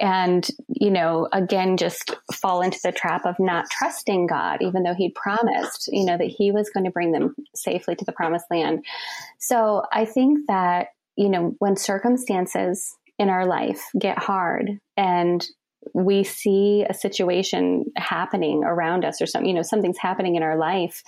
and 0.00 0.48
you 0.68 0.90
know 0.90 1.28
again 1.32 1.76
just 1.76 2.14
fall 2.32 2.60
into 2.60 2.78
the 2.82 2.92
trap 2.92 3.24
of 3.24 3.36
not 3.38 3.70
trusting 3.70 4.26
god 4.26 4.60
even 4.60 4.82
though 4.82 4.94
he'd 4.94 5.14
promised 5.14 5.88
you 5.92 6.04
know 6.04 6.18
that 6.18 6.26
he 6.26 6.50
was 6.50 6.70
going 6.70 6.84
to 6.84 6.90
bring 6.90 7.12
them 7.12 7.34
safely 7.54 7.94
to 7.94 8.04
the 8.04 8.12
promised 8.12 8.46
land. 8.50 8.84
So 9.38 9.82
i 9.92 10.04
think 10.04 10.46
that 10.48 10.88
you 11.16 11.28
know 11.28 11.54
when 11.58 11.76
circumstances 11.76 12.96
in 13.18 13.28
our 13.28 13.46
life 13.46 13.82
get 13.98 14.18
hard 14.18 14.78
and 14.96 15.46
we 15.94 16.24
see 16.24 16.84
a 16.88 16.94
situation 16.94 17.84
happening 17.96 18.62
around 18.64 19.04
us 19.04 19.20
or 19.20 19.26
something, 19.26 19.48
you 19.48 19.54
know, 19.54 19.62
something's 19.62 19.98
happening 19.98 20.36
in 20.36 20.42
our 20.42 20.56
life 20.56 21.02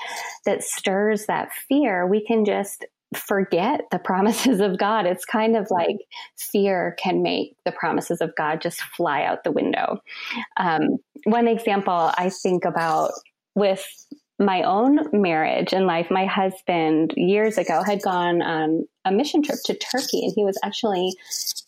that 0.46 0.62
stirs 0.62 1.26
that 1.26 1.52
fear, 1.68 2.06
we 2.06 2.24
can 2.24 2.44
just 2.44 2.84
forget 3.16 3.82
the 3.90 3.98
promises 3.98 4.60
of 4.60 4.78
God. 4.78 5.06
It's 5.06 5.24
kind 5.24 5.56
of 5.56 5.68
like 5.70 5.96
fear 6.36 6.96
can 6.98 7.22
make 7.22 7.56
the 7.64 7.72
promises 7.72 8.20
of 8.20 8.34
God 8.36 8.60
just 8.60 8.80
fly 8.80 9.22
out 9.22 9.44
the 9.44 9.52
window. 9.52 9.98
Um, 10.56 10.98
one 11.24 11.48
example 11.48 12.12
I 12.16 12.30
think 12.30 12.64
about 12.64 13.12
with 13.54 13.84
my 14.38 14.62
own 14.62 14.98
marriage 15.12 15.72
and 15.72 15.86
life, 15.86 16.08
my 16.10 16.26
husband 16.26 17.14
years 17.16 17.56
ago 17.56 17.82
had 17.84 18.02
gone 18.02 18.42
on 18.42 18.86
a 19.04 19.12
mission 19.12 19.42
trip 19.42 19.58
to 19.66 19.74
Turkey, 19.74 20.24
and 20.24 20.32
he 20.34 20.44
was 20.44 20.58
actually 20.64 21.14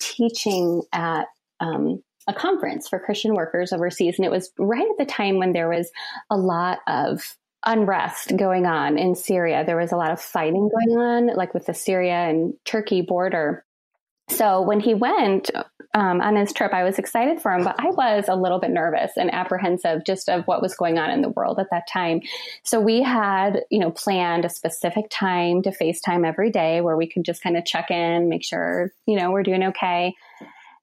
teaching 0.00 0.82
at 0.92 1.26
um, 1.60 2.02
a 2.26 2.34
conference 2.34 2.88
for 2.88 2.98
Christian 2.98 3.34
workers 3.34 3.72
overseas. 3.72 4.16
And 4.18 4.26
it 4.26 4.32
was 4.32 4.50
right 4.58 4.86
at 4.88 4.98
the 4.98 5.10
time 5.10 5.38
when 5.38 5.52
there 5.52 5.68
was 5.68 5.90
a 6.28 6.36
lot 6.36 6.78
of 6.88 7.36
unrest 7.66 8.36
going 8.36 8.64
on 8.64 8.96
in 8.96 9.14
Syria. 9.14 9.64
There 9.64 9.76
was 9.76 9.92
a 9.92 9.96
lot 9.96 10.12
of 10.12 10.20
fighting 10.20 10.68
going 10.68 10.98
on, 10.98 11.36
like 11.36 11.52
with 11.52 11.66
the 11.66 11.74
Syria 11.74 12.28
and 12.28 12.54
Turkey 12.64 13.02
border. 13.02 13.64
So 14.28 14.62
when 14.62 14.80
he 14.80 14.94
went 14.94 15.50
um, 15.94 16.20
on 16.20 16.36
his 16.36 16.52
trip, 16.52 16.72
I 16.72 16.82
was 16.82 16.98
excited 16.98 17.40
for 17.40 17.52
him, 17.52 17.64
but 17.64 17.76
I 17.78 17.86
was 17.86 18.26
a 18.28 18.34
little 18.34 18.58
bit 18.58 18.70
nervous 18.70 19.12
and 19.16 19.32
apprehensive 19.32 20.04
just 20.04 20.28
of 20.28 20.44
what 20.46 20.62
was 20.62 20.74
going 20.74 20.98
on 20.98 21.10
in 21.10 21.22
the 21.22 21.28
world 21.30 21.58
at 21.58 21.68
that 21.70 21.88
time. 21.92 22.20
So 22.64 22.80
we 22.80 23.02
had, 23.02 23.60
you 23.70 23.78
know, 23.78 23.90
planned 23.90 24.44
a 24.44 24.50
specific 24.50 25.06
time 25.10 25.62
to 25.62 25.70
FaceTime 25.70 26.26
every 26.26 26.50
day 26.50 26.80
where 26.80 26.96
we 26.96 27.08
could 27.08 27.24
just 27.24 27.42
kind 27.42 27.56
of 27.56 27.64
check 27.64 27.90
in, 27.90 28.28
make 28.28 28.44
sure, 28.44 28.90
you 29.06 29.16
know, 29.16 29.30
we're 29.30 29.42
doing 29.42 29.62
okay. 29.64 30.12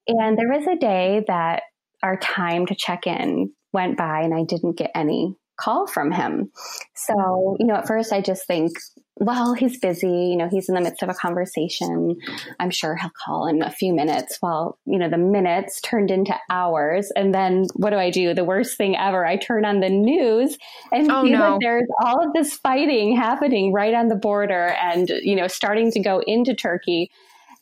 And 0.07 0.37
there 0.37 0.49
was 0.49 0.67
a 0.67 0.77
day 0.77 1.23
that 1.27 1.63
our 2.01 2.17
time 2.17 2.65
to 2.67 2.75
check 2.75 3.07
in 3.07 3.53
went 3.71 3.97
by 3.97 4.21
and 4.21 4.33
I 4.33 4.43
didn't 4.43 4.77
get 4.77 4.91
any 4.95 5.35
call 5.63 5.87
from 5.87 6.11
him. 6.11 6.51
So, 6.95 7.57
you 7.59 7.65
know, 7.65 7.75
at 7.75 7.87
first 7.87 8.11
I 8.11 8.21
just 8.21 8.45
think, 8.45 8.71
well, 9.17 9.53
he's 9.53 9.79
busy, 9.79 10.07
you 10.07 10.35
know, 10.35 10.49
he's 10.49 10.67
in 10.67 10.75
the 10.75 10.81
midst 10.81 11.03
of 11.03 11.09
a 11.09 11.13
conversation. 11.13 12.17
I'm 12.59 12.71
sure 12.71 12.95
he'll 12.95 13.11
call 13.25 13.45
in 13.47 13.61
a 13.61 13.69
few 13.69 13.93
minutes. 13.93 14.39
Well, 14.41 14.77
you 14.85 14.97
know, 14.97 15.09
the 15.09 15.19
minutes 15.19 15.79
turned 15.81 16.09
into 16.09 16.35
hours. 16.49 17.11
And 17.15 17.33
then 17.33 17.67
what 17.75 17.91
do 17.91 17.97
I 17.97 18.09
do? 18.09 18.33
The 18.33 18.43
worst 18.43 18.75
thing 18.75 18.97
ever. 18.97 19.25
I 19.25 19.37
turn 19.37 19.65
on 19.65 19.81
the 19.81 19.89
news 19.89 20.57
and 20.91 21.11
oh, 21.11 21.23
see 21.23 21.31
no. 21.31 21.39
that 21.39 21.57
there's 21.61 21.87
all 22.03 22.25
of 22.25 22.33
this 22.33 22.55
fighting 22.55 23.15
happening 23.15 23.71
right 23.71 23.93
on 23.93 24.07
the 24.07 24.15
border 24.15 24.75
and, 24.81 25.09
you 25.21 25.35
know, 25.35 25.47
starting 25.47 25.91
to 25.91 25.99
go 25.99 26.21
into 26.25 26.55
Turkey. 26.55 27.11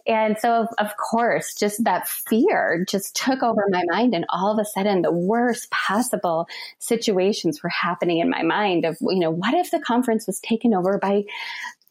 And 0.07 0.37
so, 0.39 0.61
of, 0.63 0.67
of, 0.77 0.97
course, 0.97 1.53
just 1.55 1.83
that 1.83 2.07
fear 2.07 2.85
just 2.87 3.15
took 3.15 3.43
over 3.43 3.65
my 3.69 3.83
mind. 3.89 4.13
And 4.13 4.25
all 4.29 4.51
of 4.51 4.59
a 4.59 4.65
sudden, 4.65 5.01
the 5.01 5.11
worst 5.11 5.69
possible 5.71 6.47
situations 6.79 7.61
were 7.63 7.69
happening 7.69 8.19
in 8.19 8.29
my 8.29 8.43
mind 8.43 8.85
of, 8.85 8.97
you 9.01 9.19
know, 9.19 9.31
what 9.31 9.53
if 9.53 9.71
the 9.71 9.79
conference 9.79 10.27
was 10.27 10.39
taken 10.39 10.73
over 10.73 10.97
by 10.97 11.25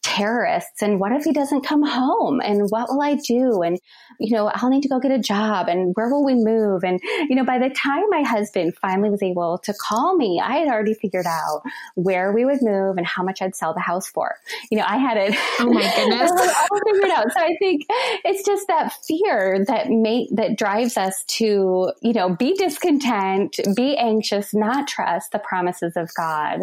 terrorists 0.03 0.83
and 0.83 0.99
what 0.99 1.13
if 1.13 1.25
he 1.25 1.33
doesn't 1.33 1.61
come 1.61 1.83
home 1.83 2.41
and 2.41 2.69
what 2.71 2.89
will 2.89 3.03
I 3.03 3.15
do? 3.15 3.63
And 3.63 3.79
you 4.19 4.35
know 4.35 4.51
I'll 4.55 4.71
need 4.71 4.83
to 4.83 4.89
go 4.89 4.99
get 4.99 5.11
a 5.11 5.19
job 5.19 5.69
and 5.69 5.95
where 5.95 6.09
will 6.09 6.25
we 6.25 6.35
move? 6.35 6.85
And 6.85 7.01
you 7.29 7.37
know 7.37 7.45
by 7.45 7.59
the 7.59 7.71
time 7.71 8.05
my 8.09 8.23
husband 8.23 8.75
finally 8.81 9.11
was 9.11 9.23
able 9.23 9.59
to 9.59 9.75
call 9.75 10.17
me 10.17 10.41
I 10.43 10.59
had 10.59 10.69
already 10.69 10.95
figured 10.95 11.27
out 11.27 11.63
where 11.97 12.33
we 12.33 12.45
would 12.45 12.63
move 12.63 12.97
and 12.97 13.07
how 13.07 13.23
much 13.23 13.43
I'd 13.43 13.55
sell 13.55 13.75
the 13.75 13.81
house 13.81 14.09
for. 14.09 14.37
You 14.71 14.79
know 14.79 14.85
I 14.87 14.97
had 14.97 15.17
it 15.17 15.35
oh 15.61 15.71
my 15.71 15.83
goodness. 15.83 16.31
all 16.71 16.79
figured 16.93 17.11
out. 17.11 17.33
So 17.33 17.41
I 17.41 17.55
think 17.59 17.85
it's 18.25 18.45
just 18.45 18.67
that 18.69 18.93
fear 19.07 19.65
that 19.67 19.91
make 19.91 20.29
that 20.35 20.57
drives 20.57 20.97
us 20.97 21.25
to 21.29 21.93
you 22.01 22.13
know 22.13 22.35
be 22.37 22.55
discontent 22.55 23.59
be 23.77 23.97
anxious 23.97 24.55
not 24.55 24.89
trust 24.89 25.33
the 25.33 25.39
promises 25.39 25.97
of 25.97 26.11
God 26.17 26.61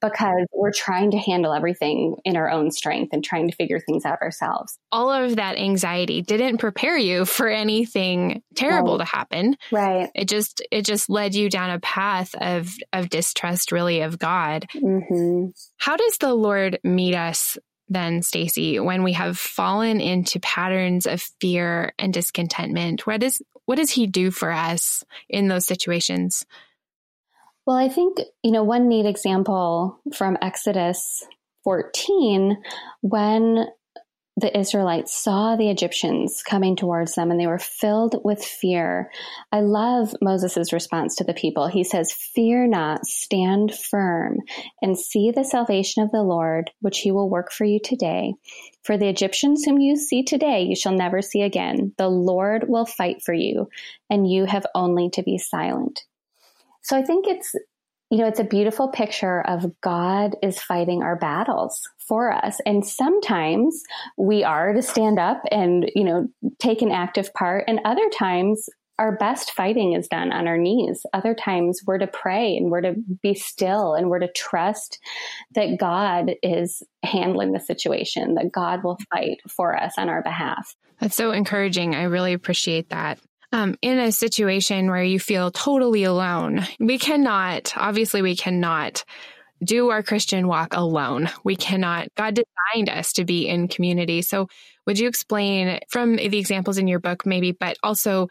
because 0.00 0.46
we're 0.52 0.72
trying 0.72 1.10
to 1.10 1.18
handle 1.18 1.52
everything 1.52 2.16
in 2.24 2.36
our 2.36 2.50
own 2.50 2.70
strength 2.78 3.10
and 3.12 3.22
trying 3.22 3.48
to 3.48 3.54
figure 3.54 3.80
things 3.80 4.04
out 4.04 4.22
ourselves. 4.22 4.78
All 4.90 5.10
of 5.10 5.36
that 5.36 5.58
anxiety 5.58 6.22
didn't 6.22 6.58
prepare 6.58 6.96
you 6.96 7.24
for 7.24 7.48
anything 7.48 8.42
terrible 8.54 8.98
right. 8.98 9.06
to 9.06 9.16
happen. 9.16 9.56
Right. 9.70 10.10
It 10.14 10.28
just 10.28 10.62
it 10.70 10.84
just 10.84 11.10
led 11.10 11.34
you 11.34 11.50
down 11.50 11.70
a 11.70 11.80
path 11.80 12.34
of 12.40 12.74
of 12.92 13.10
distrust 13.10 13.72
really 13.72 14.00
of 14.00 14.18
God. 14.18 14.66
Mm-hmm. 14.74 15.48
How 15.76 15.96
does 15.96 16.18
the 16.18 16.32
Lord 16.32 16.78
meet 16.82 17.14
us 17.14 17.58
then, 17.90 18.22
Stacy, 18.22 18.78
when 18.78 19.02
we 19.02 19.14
have 19.14 19.38
fallen 19.38 20.00
into 20.00 20.40
patterns 20.40 21.06
of 21.06 21.22
fear 21.40 21.92
and 21.98 22.12
discontentment? 22.12 23.06
What 23.06 23.22
is 23.22 23.42
what 23.64 23.76
does 23.76 23.90
he 23.90 24.06
do 24.06 24.30
for 24.30 24.50
us 24.50 25.04
in 25.28 25.48
those 25.48 25.66
situations? 25.66 26.46
Well, 27.66 27.76
I 27.76 27.90
think, 27.90 28.16
you 28.42 28.50
know, 28.50 28.62
one 28.62 28.88
neat 28.88 29.04
example 29.04 30.00
from 30.14 30.38
Exodus 30.40 31.22
14, 31.68 32.56
when 33.02 33.66
the 34.40 34.58
Israelites 34.58 35.22
saw 35.22 35.54
the 35.54 35.68
Egyptians 35.68 36.42
coming 36.48 36.76
towards 36.76 37.14
them 37.14 37.30
and 37.30 37.38
they 37.38 37.46
were 37.46 37.58
filled 37.58 38.18
with 38.24 38.42
fear. 38.42 39.10
I 39.52 39.60
love 39.60 40.14
Moses' 40.22 40.72
response 40.72 41.16
to 41.16 41.24
the 41.24 41.34
people. 41.34 41.66
He 41.66 41.84
says, 41.84 42.10
Fear 42.10 42.68
not, 42.68 43.04
stand 43.04 43.74
firm, 43.74 44.38
and 44.80 44.98
see 44.98 45.30
the 45.30 45.44
salvation 45.44 46.02
of 46.02 46.10
the 46.10 46.22
Lord, 46.22 46.70
which 46.80 47.00
he 47.00 47.12
will 47.12 47.28
work 47.28 47.52
for 47.52 47.66
you 47.66 47.80
today. 47.84 48.32
For 48.82 48.96
the 48.96 49.08
Egyptians 49.08 49.66
whom 49.66 49.78
you 49.78 49.94
see 49.94 50.22
today, 50.22 50.62
you 50.62 50.74
shall 50.74 50.94
never 50.94 51.20
see 51.20 51.42
again. 51.42 51.92
The 51.98 52.08
Lord 52.08 52.64
will 52.66 52.86
fight 52.86 53.22
for 53.22 53.34
you, 53.34 53.68
and 54.08 54.26
you 54.26 54.46
have 54.46 54.64
only 54.74 55.10
to 55.10 55.22
be 55.22 55.36
silent. 55.36 56.00
So 56.80 56.96
I 56.96 57.02
think 57.02 57.26
it's, 57.28 57.52
you 58.10 58.18
know, 58.18 58.26
it's 58.26 58.40
a 58.40 58.44
beautiful 58.44 58.88
picture 58.88 59.42
of 59.42 59.70
God 59.80 60.36
is 60.42 60.60
fighting 60.60 61.02
our 61.02 61.16
battles 61.16 61.80
for 61.98 62.32
us. 62.32 62.58
And 62.64 62.84
sometimes 62.86 63.82
we 64.16 64.44
are 64.44 64.72
to 64.72 64.80
stand 64.80 65.18
up 65.18 65.42
and, 65.50 65.90
you 65.94 66.04
know, 66.04 66.28
take 66.58 66.80
an 66.80 66.90
active 66.90 67.32
part. 67.34 67.64
And 67.68 67.80
other 67.84 68.08
times 68.18 68.68
our 68.98 69.16
best 69.16 69.52
fighting 69.52 69.92
is 69.92 70.08
done 70.08 70.32
on 70.32 70.48
our 70.48 70.58
knees. 70.58 71.04
Other 71.12 71.34
times 71.34 71.82
we're 71.86 71.98
to 71.98 72.06
pray 72.06 72.56
and 72.56 72.70
we're 72.70 72.80
to 72.80 72.94
be 73.22 73.34
still 73.34 73.94
and 73.94 74.08
we're 74.08 74.18
to 74.18 74.32
trust 74.32 74.98
that 75.54 75.78
God 75.78 76.32
is 76.42 76.82
handling 77.04 77.52
the 77.52 77.60
situation, 77.60 78.34
that 78.34 78.50
God 78.50 78.82
will 78.82 78.98
fight 79.12 79.38
for 79.48 79.76
us 79.76 79.94
on 79.98 80.08
our 80.08 80.22
behalf. 80.22 80.74
That's 80.98 81.14
so 81.14 81.30
encouraging. 81.30 81.94
I 81.94 82.04
really 82.04 82.32
appreciate 82.32 82.88
that 82.88 83.20
um, 83.52 83.76
in 83.80 83.98
a 83.98 84.12
situation 84.12 84.90
where 84.90 85.02
you 85.02 85.18
feel 85.18 85.50
totally 85.50 86.04
alone, 86.04 86.66
we 86.78 86.98
cannot, 86.98 87.72
obviously, 87.76 88.22
we 88.22 88.36
cannot 88.36 89.04
do 89.62 89.90
our 89.90 90.02
Christian 90.02 90.46
walk 90.46 90.74
alone. 90.74 91.30
We 91.44 91.56
cannot, 91.56 92.08
God 92.14 92.34
designed 92.34 92.88
us 92.88 93.12
to 93.14 93.24
be 93.24 93.48
in 93.48 93.68
community. 93.68 94.22
So, 94.22 94.48
would 94.86 94.98
you 94.98 95.08
explain 95.08 95.80
from 95.88 96.16
the 96.16 96.38
examples 96.38 96.78
in 96.78 96.88
your 96.88 97.00
book, 97.00 97.26
maybe, 97.26 97.52
but 97.52 97.76
also 97.82 98.28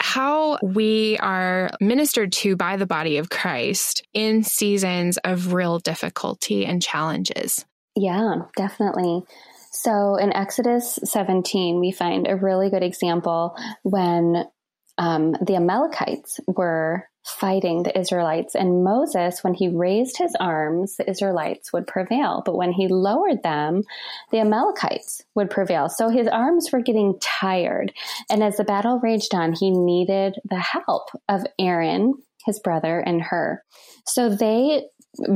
how 0.00 0.58
we 0.62 1.16
are 1.18 1.70
ministered 1.80 2.32
to 2.32 2.56
by 2.56 2.76
the 2.76 2.86
body 2.86 3.18
of 3.18 3.30
Christ 3.30 4.04
in 4.12 4.42
seasons 4.42 5.18
of 5.18 5.52
real 5.52 5.78
difficulty 5.78 6.66
and 6.66 6.82
challenges? 6.82 7.64
Yeah, 7.96 8.42
definitely. 8.56 9.22
So 9.74 10.14
in 10.14 10.32
Exodus 10.32 11.00
17, 11.02 11.80
we 11.80 11.90
find 11.90 12.28
a 12.28 12.36
really 12.36 12.70
good 12.70 12.84
example 12.84 13.56
when 13.82 14.44
um, 14.98 15.32
the 15.44 15.56
Amalekites 15.56 16.38
were 16.46 17.08
fighting 17.24 17.82
the 17.82 17.98
Israelites. 17.98 18.54
And 18.54 18.84
Moses, 18.84 19.42
when 19.42 19.54
he 19.54 19.68
raised 19.68 20.16
his 20.16 20.36
arms, 20.38 20.96
the 20.96 21.10
Israelites 21.10 21.72
would 21.72 21.88
prevail. 21.88 22.42
But 22.46 22.56
when 22.56 22.70
he 22.70 22.86
lowered 22.86 23.42
them, 23.42 23.82
the 24.30 24.38
Amalekites 24.38 25.22
would 25.34 25.50
prevail. 25.50 25.88
So 25.88 26.08
his 26.08 26.28
arms 26.28 26.70
were 26.70 26.82
getting 26.82 27.18
tired. 27.20 27.92
And 28.30 28.44
as 28.44 28.58
the 28.58 28.64
battle 28.64 29.00
raged 29.02 29.34
on, 29.34 29.54
he 29.54 29.70
needed 29.72 30.36
the 30.44 30.60
help 30.60 31.08
of 31.28 31.44
Aaron, 31.58 32.14
his 32.46 32.60
brother, 32.60 33.00
and 33.00 33.20
Hur. 33.22 33.60
So 34.06 34.28
they 34.28 34.84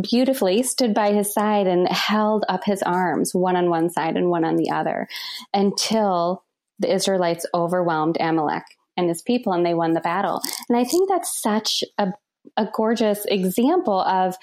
beautifully 0.02 0.62
stood 0.62 0.94
by 0.94 1.12
his 1.12 1.32
side 1.32 1.66
and 1.66 1.88
held 1.88 2.44
up 2.48 2.64
his 2.64 2.82
arms, 2.82 3.34
one 3.34 3.56
on 3.56 3.70
one 3.70 3.90
side 3.90 4.16
and 4.16 4.30
one 4.30 4.44
on 4.44 4.56
the 4.56 4.70
other, 4.70 5.08
until 5.52 6.44
the 6.78 6.92
Israelites 6.92 7.46
overwhelmed 7.54 8.16
Amalek 8.20 8.64
and 8.96 9.08
his 9.08 9.22
people 9.22 9.52
and 9.52 9.64
they 9.64 9.74
won 9.74 9.92
the 9.92 10.00
battle. 10.00 10.42
And 10.68 10.76
I 10.76 10.84
think 10.84 11.08
that's 11.08 11.40
such 11.40 11.84
a, 11.98 12.12
a 12.56 12.68
gorgeous 12.72 13.24
example 13.26 14.00
of 14.00 14.36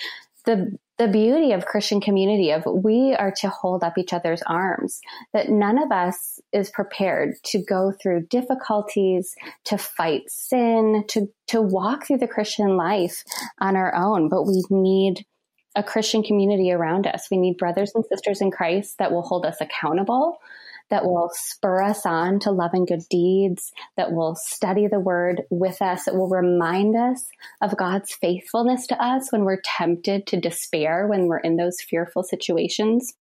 the 0.46 0.78
the 0.98 1.08
beauty 1.08 1.52
of 1.52 1.66
Christian 1.66 2.00
community 2.00 2.52
of 2.52 2.64
we 2.66 3.14
are 3.14 3.32
to 3.40 3.50
hold 3.50 3.84
up 3.84 3.98
each 3.98 4.14
other's 4.14 4.42
arms, 4.44 5.02
that 5.34 5.50
none 5.50 5.78
of 5.78 5.92
us 5.92 6.40
is 6.54 6.70
prepared 6.70 7.36
to 7.46 7.62
go 7.62 7.92
through 8.02 8.28
difficulties, 8.28 9.36
to 9.66 9.78
fight 9.78 10.24
sin, 10.28 11.04
to, 11.10 11.28
to 11.48 11.62
walk 11.62 12.08
through 12.08 12.20
the 12.20 12.28
Christian 12.28 12.78
life 12.78 13.24
on 13.60 13.76
our 13.76 13.94
own, 13.94 14.30
but 14.30 14.44
we 14.44 14.64
need 14.70 15.26
a 15.76 15.84
Christian 15.84 16.24
community 16.24 16.72
around 16.72 17.06
us. 17.06 17.28
We 17.30 17.38
need 17.38 17.58
brothers 17.58 17.92
and 17.94 18.06
sisters 18.06 18.40
in 18.40 18.50
Christ 18.50 18.98
that 19.00 19.12
will 19.12 19.24
hold 19.24 19.46
us 19.46 19.58
accountable, 19.60 20.38
that 20.90 21.06
will 21.06 21.30
spur 21.34 21.82
us 21.82 22.06
on 22.06 22.40
to 22.40 22.52
love 22.52 22.72
and 22.74 22.88
good 22.88 23.04
deeds, 23.10 23.72
that 23.98 24.12
will 24.12 24.36
study 24.36 24.88
the 24.88 25.00
word 25.00 25.44
with 25.50 25.82
us, 25.82 26.06
that 26.06 26.16
will 26.16 26.30
remind 26.30 26.96
us 26.96 27.28
of 27.62 27.78
God's 27.78 28.14
faithfulness 28.14 28.88
to 28.88 29.04
us 29.04 29.32
when 29.32 29.44
we're 29.44 29.62
tempted 29.64 30.28
to 30.28 30.40
despair, 30.40 31.08
when 31.08 31.28
we're 31.28 31.40
in 31.40 31.56
those 31.58 31.82
fearful 31.82 32.24
situations. 32.24 33.14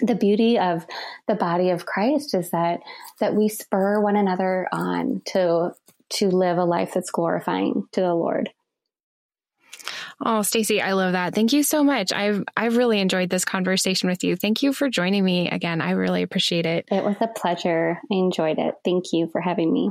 The 0.00 0.14
beauty 0.14 0.58
of 0.58 0.86
the 1.26 1.34
body 1.34 1.70
of 1.70 1.86
Christ 1.86 2.34
is 2.34 2.50
that 2.50 2.80
that 3.18 3.34
we 3.34 3.48
spur 3.48 4.00
one 4.00 4.16
another 4.16 4.68
on 4.70 5.22
to 5.26 5.72
to 6.08 6.28
live 6.28 6.58
a 6.58 6.64
life 6.64 6.92
that's 6.94 7.10
glorifying 7.10 7.88
to 7.92 8.00
the 8.00 8.14
Lord. 8.14 8.50
Oh, 10.24 10.42
Stacy, 10.42 10.80
I 10.80 10.92
love 10.92 11.12
that. 11.12 11.34
Thank 11.34 11.52
you 11.52 11.62
so 11.62 11.84
much. 11.84 12.12
I've 12.12 12.42
I've 12.56 12.76
really 12.76 13.00
enjoyed 13.00 13.28
this 13.28 13.44
conversation 13.44 14.08
with 14.08 14.24
you. 14.24 14.34
Thank 14.34 14.62
you 14.62 14.72
for 14.72 14.88
joining 14.88 15.24
me 15.24 15.50
again. 15.50 15.80
I 15.80 15.90
really 15.90 16.22
appreciate 16.22 16.64
it. 16.64 16.86
It 16.90 17.04
was 17.04 17.16
a 17.20 17.28
pleasure. 17.28 18.00
I 18.10 18.14
enjoyed 18.14 18.58
it. 18.58 18.74
Thank 18.84 19.12
you 19.12 19.28
for 19.30 19.40
having 19.40 19.72
me. 19.72 19.90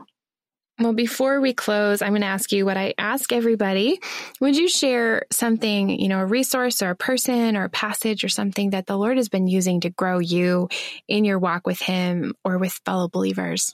Well, 0.79 0.93
before 0.93 1.39
we 1.39 1.53
close, 1.53 2.01
I'm 2.01 2.09
going 2.09 2.21
to 2.21 2.27
ask 2.27 2.51
you 2.51 2.65
what 2.65 2.75
I 2.75 2.93
ask 2.97 3.31
everybody. 3.31 4.01
Would 4.41 4.57
you 4.57 4.67
share 4.67 5.25
something, 5.31 5.89
you 5.89 6.09
know, 6.09 6.19
a 6.19 6.25
resource 6.25 6.81
or 6.81 6.89
a 6.89 6.95
person 6.97 7.55
or 7.55 7.63
a 7.63 7.69
passage 7.69 8.25
or 8.25 8.29
something 8.29 8.71
that 8.71 8.85
the 8.85 8.97
Lord 8.97 9.15
has 9.15 9.29
been 9.29 9.47
using 9.47 9.79
to 9.81 9.89
grow 9.89 10.19
you 10.19 10.67
in 11.07 11.23
your 11.23 11.39
walk 11.39 11.65
with 11.65 11.79
Him 11.79 12.33
or 12.43 12.57
with 12.57 12.73
fellow 12.83 13.07
believers? 13.07 13.73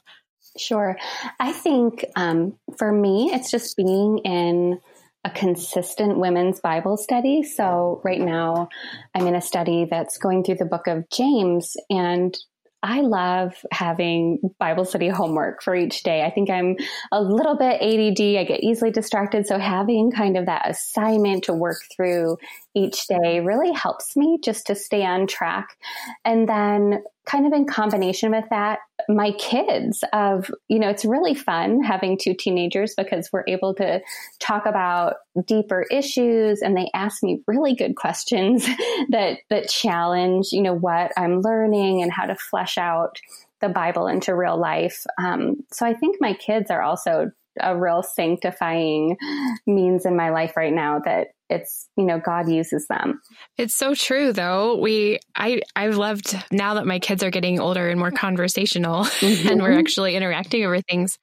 Sure. 0.60 0.96
I 1.40 1.54
think 1.54 2.06
um, 2.16 2.60
for 2.78 2.92
me, 2.92 3.32
it's 3.34 3.50
just 3.50 3.78
being 3.78 4.20
in 4.20 4.80
a 5.24 5.30
consistent 5.30 6.18
women's 6.18 6.60
Bible 6.60 6.98
study. 6.98 7.44
So 7.44 8.02
right 8.04 8.20
now 8.20 8.70
I'm 9.14 9.28
in 9.28 9.36
a 9.36 9.42
study 9.42 9.88
that's 9.90 10.18
going 10.18 10.44
through 10.44 10.56
the 10.56 10.66
book 10.66 10.88
of 10.88 11.10
James 11.10 11.76
and 11.90 12.36
I 12.84 13.02
love 13.02 13.54
having 13.72 14.40
Bible 14.60 14.86
study 14.86 15.08
homework 15.10 15.62
for 15.62 15.76
each 15.76 16.04
day. 16.04 16.24
I 16.24 16.32
think 16.32 16.50
I'm 16.50 16.76
a 17.12 17.22
little 17.22 17.56
bit 17.56 17.82
ADD. 17.82 18.38
I 18.38 18.44
get 18.44 18.64
easily 18.64 18.92
distracted. 18.92 19.46
So 19.46 19.60
having 19.60 20.12
kind 20.12 20.38
of 20.38 20.48
that 20.48 20.68
assignment 20.70 21.44
to 21.46 21.54
work 21.54 21.82
through 21.96 22.38
each 22.74 23.08
day 23.08 23.40
really 23.40 23.72
helps 23.72 24.16
me 24.16 24.40
just 24.44 24.68
to 24.68 24.76
stay 24.76 25.04
on 25.04 25.28
track. 25.28 25.78
And 26.24 26.48
then 26.48 27.04
kind 27.26 27.46
of 27.46 27.54
in 27.54 27.66
combination 27.66 28.32
with 28.32 28.46
that, 28.50 28.80
my 29.08 29.32
kids 29.32 30.04
of, 30.14 30.50
you 30.68 30.80
know, 30.80 30.90
it's 30.90 31.06
really 31.06 31.34
fun 31.34 31.84
having 31.84 32.18
two 32.18 32.34
teenagers 32.34 32.94
because 32.98 33.30
we're 33.32 33.44
able 33.48 33.74
to 33.76 34.02
talk 34.40 34.66
about 34.66 35.16
deeper 35.46 35.86
issues 35.92 36.62
and 36.62 36.76
they 36.76 36.90
ask 36.94 37.22
me 37.22 37.42
really 37.48 37.76
good 37.76 37.96
questions 37.96 38.66
that, 39.10 39.38
that 39.50 39.70
challenge, 39.70 40.48
you 40.52 40.62
know, 40.62 40.74
what 40.74 41.12
I'm 41.18 41.42
learning 41.42 42.02
and 42.02 42.12
how 42.12 42.26
to 42.26 42.36
flesh 42.36 42.78
out 42.78 43.18
the 43.60 43.70
Bible 43.70 44.08
into 44.08 44.36
real 44.36 44.58
life. 44.58 45.06
Um, 45.18 45.58
so 45.72 45.86
I 45.86 45.94
think 45.94 46.18
my 46.20 46.34
kids 46.34 46.72
are 46.72 46.82
also 46.82 47.32
a 47.60 47.78
real 47.78 48.04
sanctifying 48.04 49.18
means 49.68 50.06
in 50.06 50.16
my 50.16 50.30
life 50.30 50.56
right 50.56 50.74
now 50.74 51.00
that 51.00 51.28
it's 51.50 51.90
you 51.98 52.06
know 52.06 52.20
god 52.20 52.50
uses 52.50 52.88
them 52.88 53.22
it's 53.58 53.76
so 53.76 53.94
true 53.94 54.32
though 54.32 54.78
we 54.78 55.20
i 55.36 55.62
i've 55.76 55.98
loved 55.98 56.36
now 56.52 56.76
that 56.76 56.88
my 56.88 57.00
kids 57.00 57.24
are 57.24 57.30
getting 57.30 57.60
older 57.60 57.90
and 57.90 58.00
more 58.00 58.12
conversational 58.12 59.04
mm-hmm. 59.04 59.48
and 59.52 59.62
we're 59.62 59.78
actually 59.78 60.16
interacting 60.16 60.66
over 60.66 60.80
things 60.82 61.18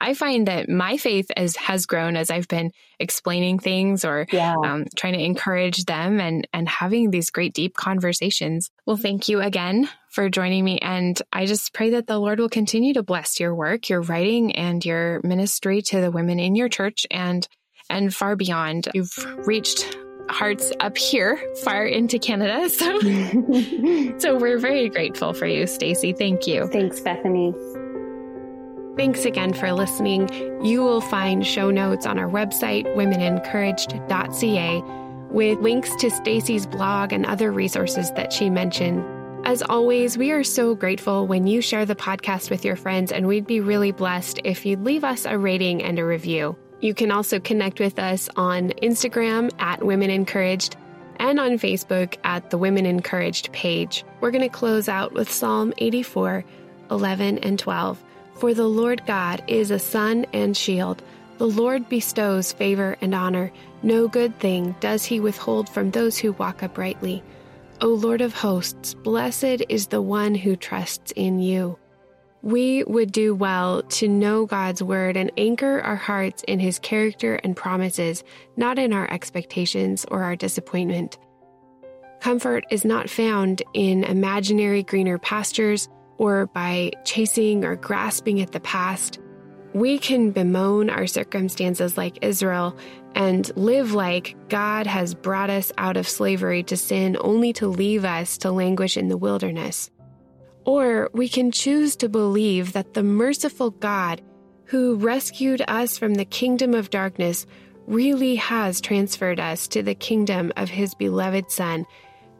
I 0.00 0.14
find 0.14 0.48
that 0.48 0.68
my 0.68 0.96
faith 0.96 1.30
as, 1.36 1.56
has 1.56 1.86
grown 1.86 2.16
as 2.16 2.30
I've 2.30 2.48
been 2.48 2.72
explaining 2.98 3.58
things 3.58 4.04
or 4.04 4.26
yeah. 4.32 4.54
um, 4.64 4.86
trying 4.96 5.14
to 5.14 5.22
encourage 5.22 5.84
them 5.84 6.20
and, 6.20 6.46
and 6.52 6.68
having 6.68 7.10
these 7.10 7.30
great 7.30 7.54
deep 7.54 7.74
conversations. 7.74 8.70
Well, 8.86 8.96
thank 8.96 9.28
you 9.28 9.40
again 9.40 9.88
for 10.10 10.28
joining 10.28 10.64
me. 10.64 10.78
And 10.78 11.20
I 11.32 11.46
just 11.46 11.72
pray 11.72 11.90
that 11.90 12.06
the 12.06 12.18
Lord 12.18 12.38
will 12.38 12.48
continue 12.48 12.94
to 12.94 13.02
bless 13.02 13.40
your 13.40 13.54
work, 13.54 13.88
your 13.88 14.02
writing, 14.02 14.52
and 14.56 14.84
your 14.84 15.20
ministry 15.24 15.82
to 15.82 16.00
the 16.00 16.10
women 16.10 16.38
in 16.38 16.54
your 16.54 16.68
church 16.68 17.06
and 17.10 17.46
and 17.90 18.14
far 18.14 18.34
beyond. 18.34 18.88
You've 18.94 19.14
reached 19.46 19.96
hearts 20.28 20.72
up 20.80 20.96
here, 20.96 21.38
far 21.62 21.86
into 21.86 22.18
Canada. 22.18 22.68
So, 22.74 22.98
so 24.18 24.36
we're 24.36 24.58
very 24.58 24.88
grateful 24.88 25.32
for 25.32 25.46
you, 25.46 25.66
Stacy. 25.66 26.12
Thank 26.12 26.46
you. 26.46 26.66
Thanks, 26.68 27.00
Bethany. 27.00 27.54
Thanks 28.96 29.24
again 29.24 29.52
for 29.52 29.72
listening. 29.72 30.28
You 30.64 30.82
will 30.82 31.00
find 31.00 31.44
show 31.44 31.72
notes 31.72 32.06
on 32.06 32.16
our 32.16 32.28
website, 32.28 32.86
womenencouraged.ca, 32.94 34.82
with 35.30 35.58
links 35.58 35.90
to 35.96 36.10
Stacy's 36.10 36.64
blog 36.64 37.12
and 37.12 37.26
other 37.26 37.50
resources 37.50 38.12
that 38.12 38.32
she 38.32 38.48
mentioned. 38.48 39.04
As 39.44 39.62
always, 39.62 40.16
we 40.16 40.30
are 40.30 40.44
so 40.44 40.76
grateful 40.76 41.26
when 41.26 41.48
you 41.48 41.60
share 41.60 41.84
the 41.84 41.96
podcast 41.96 42.50
with 42.50 42.64
your 42.64 42.76
friends, 42.76 43.10
and 43.10 43.26
we'd 43.26 43.48
be 43.48 43.60
really 43.60 43.90
blessed 43.90 44.38
if 44.44 44.64
you'd 44.64 44.84
leave 44.84 45.02
us 45.02 45.26
a 45.26 45.36
rating 45.36 45.82
and 45.82 45.98
a 45.98 46.04
review. 46.04 46.56
You 46.80 46.94
can 46.94 47.10
also 47.10 47.40
connect 47.40 47.80
with 47.80 47.98
us 47.98 48.28
on 48.36 48.70
Instagram 48.80 49.50
at 49.58 49.84
Women 49.84 50.10
Encouraged 50.10 50.76
and 51.16 51.40
on 51.40 51.58
Facebook 51.58 52.16
at 52.22 52.50
the 52.50 52.58
Women 52.58 52.86
Encouraged 52.86 53.50
page. 53.52 54.04
We're 54.20 54.30
going 54.30 54.42
to 54.42 54.48
close 54.48 54.88
out 54.88 55.14
with 55.14 55.28
Psalm 55.30 55.74
84, 55.78 56.44
11 56.92 57.38
and 57.38 57.58
12. 57.58 58.02
For 58.36 58.52
the 58.52 58.66
Lord 58.66 59.06
God 59.06 59.42
is 59.46 59.70
a 59.70 59.78
sun 59.78 60.26
and 60.32 60.56
shield. 60.56 61.02
The 61.38 61.48
Lord 61.48 61.88
bestows 61.88 62.52
favor 62.52 62.96
and 63.00 63.14
honor. 63.14 63.52
No 63.82 64.08
good 64.08 64.38
thing 64.38 64.74
does 64.80 65.04
he 65.04 65.20
withhold 65.20 65.68
from 65.68 65.90
those 65.90 66.18
who 66.18 66.32
walk 66.32 66.62
uprightly. 66.62 67.22
O 67.80 67.88
Lord 67.88 68.20
of 68.20 68.34
hosts, 68.34 68.94
blessed 68.94 69.62
is 69.68 69.88
the 69.88 70.02
one 70.02 70.34
who 70.34 70.56
trusts 70.56 71.12
in 71.16 71.38
you. 71.38 71.78
We 72.42 72.84
would 72.84 73.10
do 73.10 73.34
well 73.34 73.82
to 73.82 74.06
know 74.06 74.46
God's 74.46 74.82
word 74.82 75.16
and 75.16 75.32
anchor 75.36 75.80
our 75.80 75.96
hearts 75.96 76.42
in 76.46 76.60
his 76.60 76.78
character 76.78 77.36
and 77.36 77.56
promises, 77.56 78.22
not 78.56 78.78
in 78.78 78.92
our 78.92 79.10
expectations 79.10 80.04
or 80.10 80.22
our 80.22 80.36
disappointment. 80.36 81.18
Comfort 82.20 82.64
is 82.70 82.84
not 82.84 83.10
found 83.10 83.62
in 83.72 84.04
imaginary 84.04 84.82
greener 84.82 85.18
pastures 85.18 85.88
or 86.18 86.46
by 86.46 86.92
chasing 87.04 87.64
or 87.64 87.76
grasping 87.76 88.40
at 88.40 88.52
the 88.52 88.60
past, 88.60 89.18
we 89.72 89.98
can 89.98 90.30
bemoan 90.30 90.88
our 90.88 91.06
circumstances 91.06 91.96
like 91.96 92.24
Israel 92.24 92.76
and 93.14 93.50
live 93.56 93.92
like 93.92 94.36
God 94.48 94.86
has 94.86 95.14
brought 95.14 95.50
us 95.50 95.72
out 95.78 95.96
of 95.96 96.08
slavery 96.08 96.62
to 96.64 96.76
sin 96.76 97.16
only 97.20 97.52
to 97.54 97.66
leave 97.66 98.04
us 98.04 98.38
to 98.38 98.52
languish 98.52 98.96
in 98.96 99.08
the 99.08 99.16
wilderness. 99.16 99.90
Or 100.64 101.10
we 101.12 101.28
can 101.28 101.50
choose 101.50 101.96
to 101.96 102.08
believe 102.08 102.72
that 102.72 102.94
the 102.94 103.02
merciful 103.02 103.70
God 103.70 104.22
who 104.66 104.96
rescued 104.96 105.62
us 105.68 105.98
from 105.98 106.14
the 106.14 106.24
kingdom 106.24 106.74
of 106.74 106.90
darkness 106.90 107.46
really 107.86 108.36
has 108.36 108.80
transferred 108.80 109.38
us 109.38 109.68
to 109.68 109.82
the 109.82 109.94
kingdom 109.94 110.52
of 110.56 110.70
his 110.70 110.94
beloved 110.94 111.50
Son. 111.50 111.84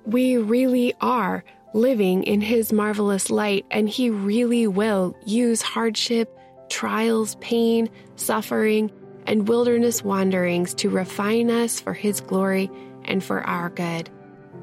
We 0.07 0.39
really 0.39 0.95
are 1.01 1.45
living 1.75 2.22
in 2.22 2.41
His 2.41 2.72
marvelous 2.72 3.29
light, 3.29 3.66
and 3.70 3.89
He 3.89 4.09
really 4.09 4.66
will 4.66 5.14
use 5.27 5.61
hardship, 5.61 6.39
trials, 6.70 7.35
pain, 7.37 7.91
suffering, 8.16 8.91
and 9.27 9.49
wilderness 9.49 10.03
wanderings 10.03 10.75
to 10.75 10.91
refine 10.91 11.51
us 11.51 11.81
for 11.81 11.93
His 11.93 12.20
glory 12.20 12.70
and 13.05 13.22
for 13.22 13.43
our 13.43 13.70
good. 13.70 14.09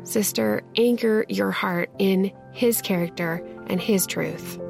Sister, 0.03 0.63
anchor 0.77 1.25
your 1.29 1.51
heart 1.51 1.91
in 1.99 2.31
His 2.53 2.81
character 2.81 3.45
and 3.67 3.81
His 3.81 4.07
truth. 4.07 4.60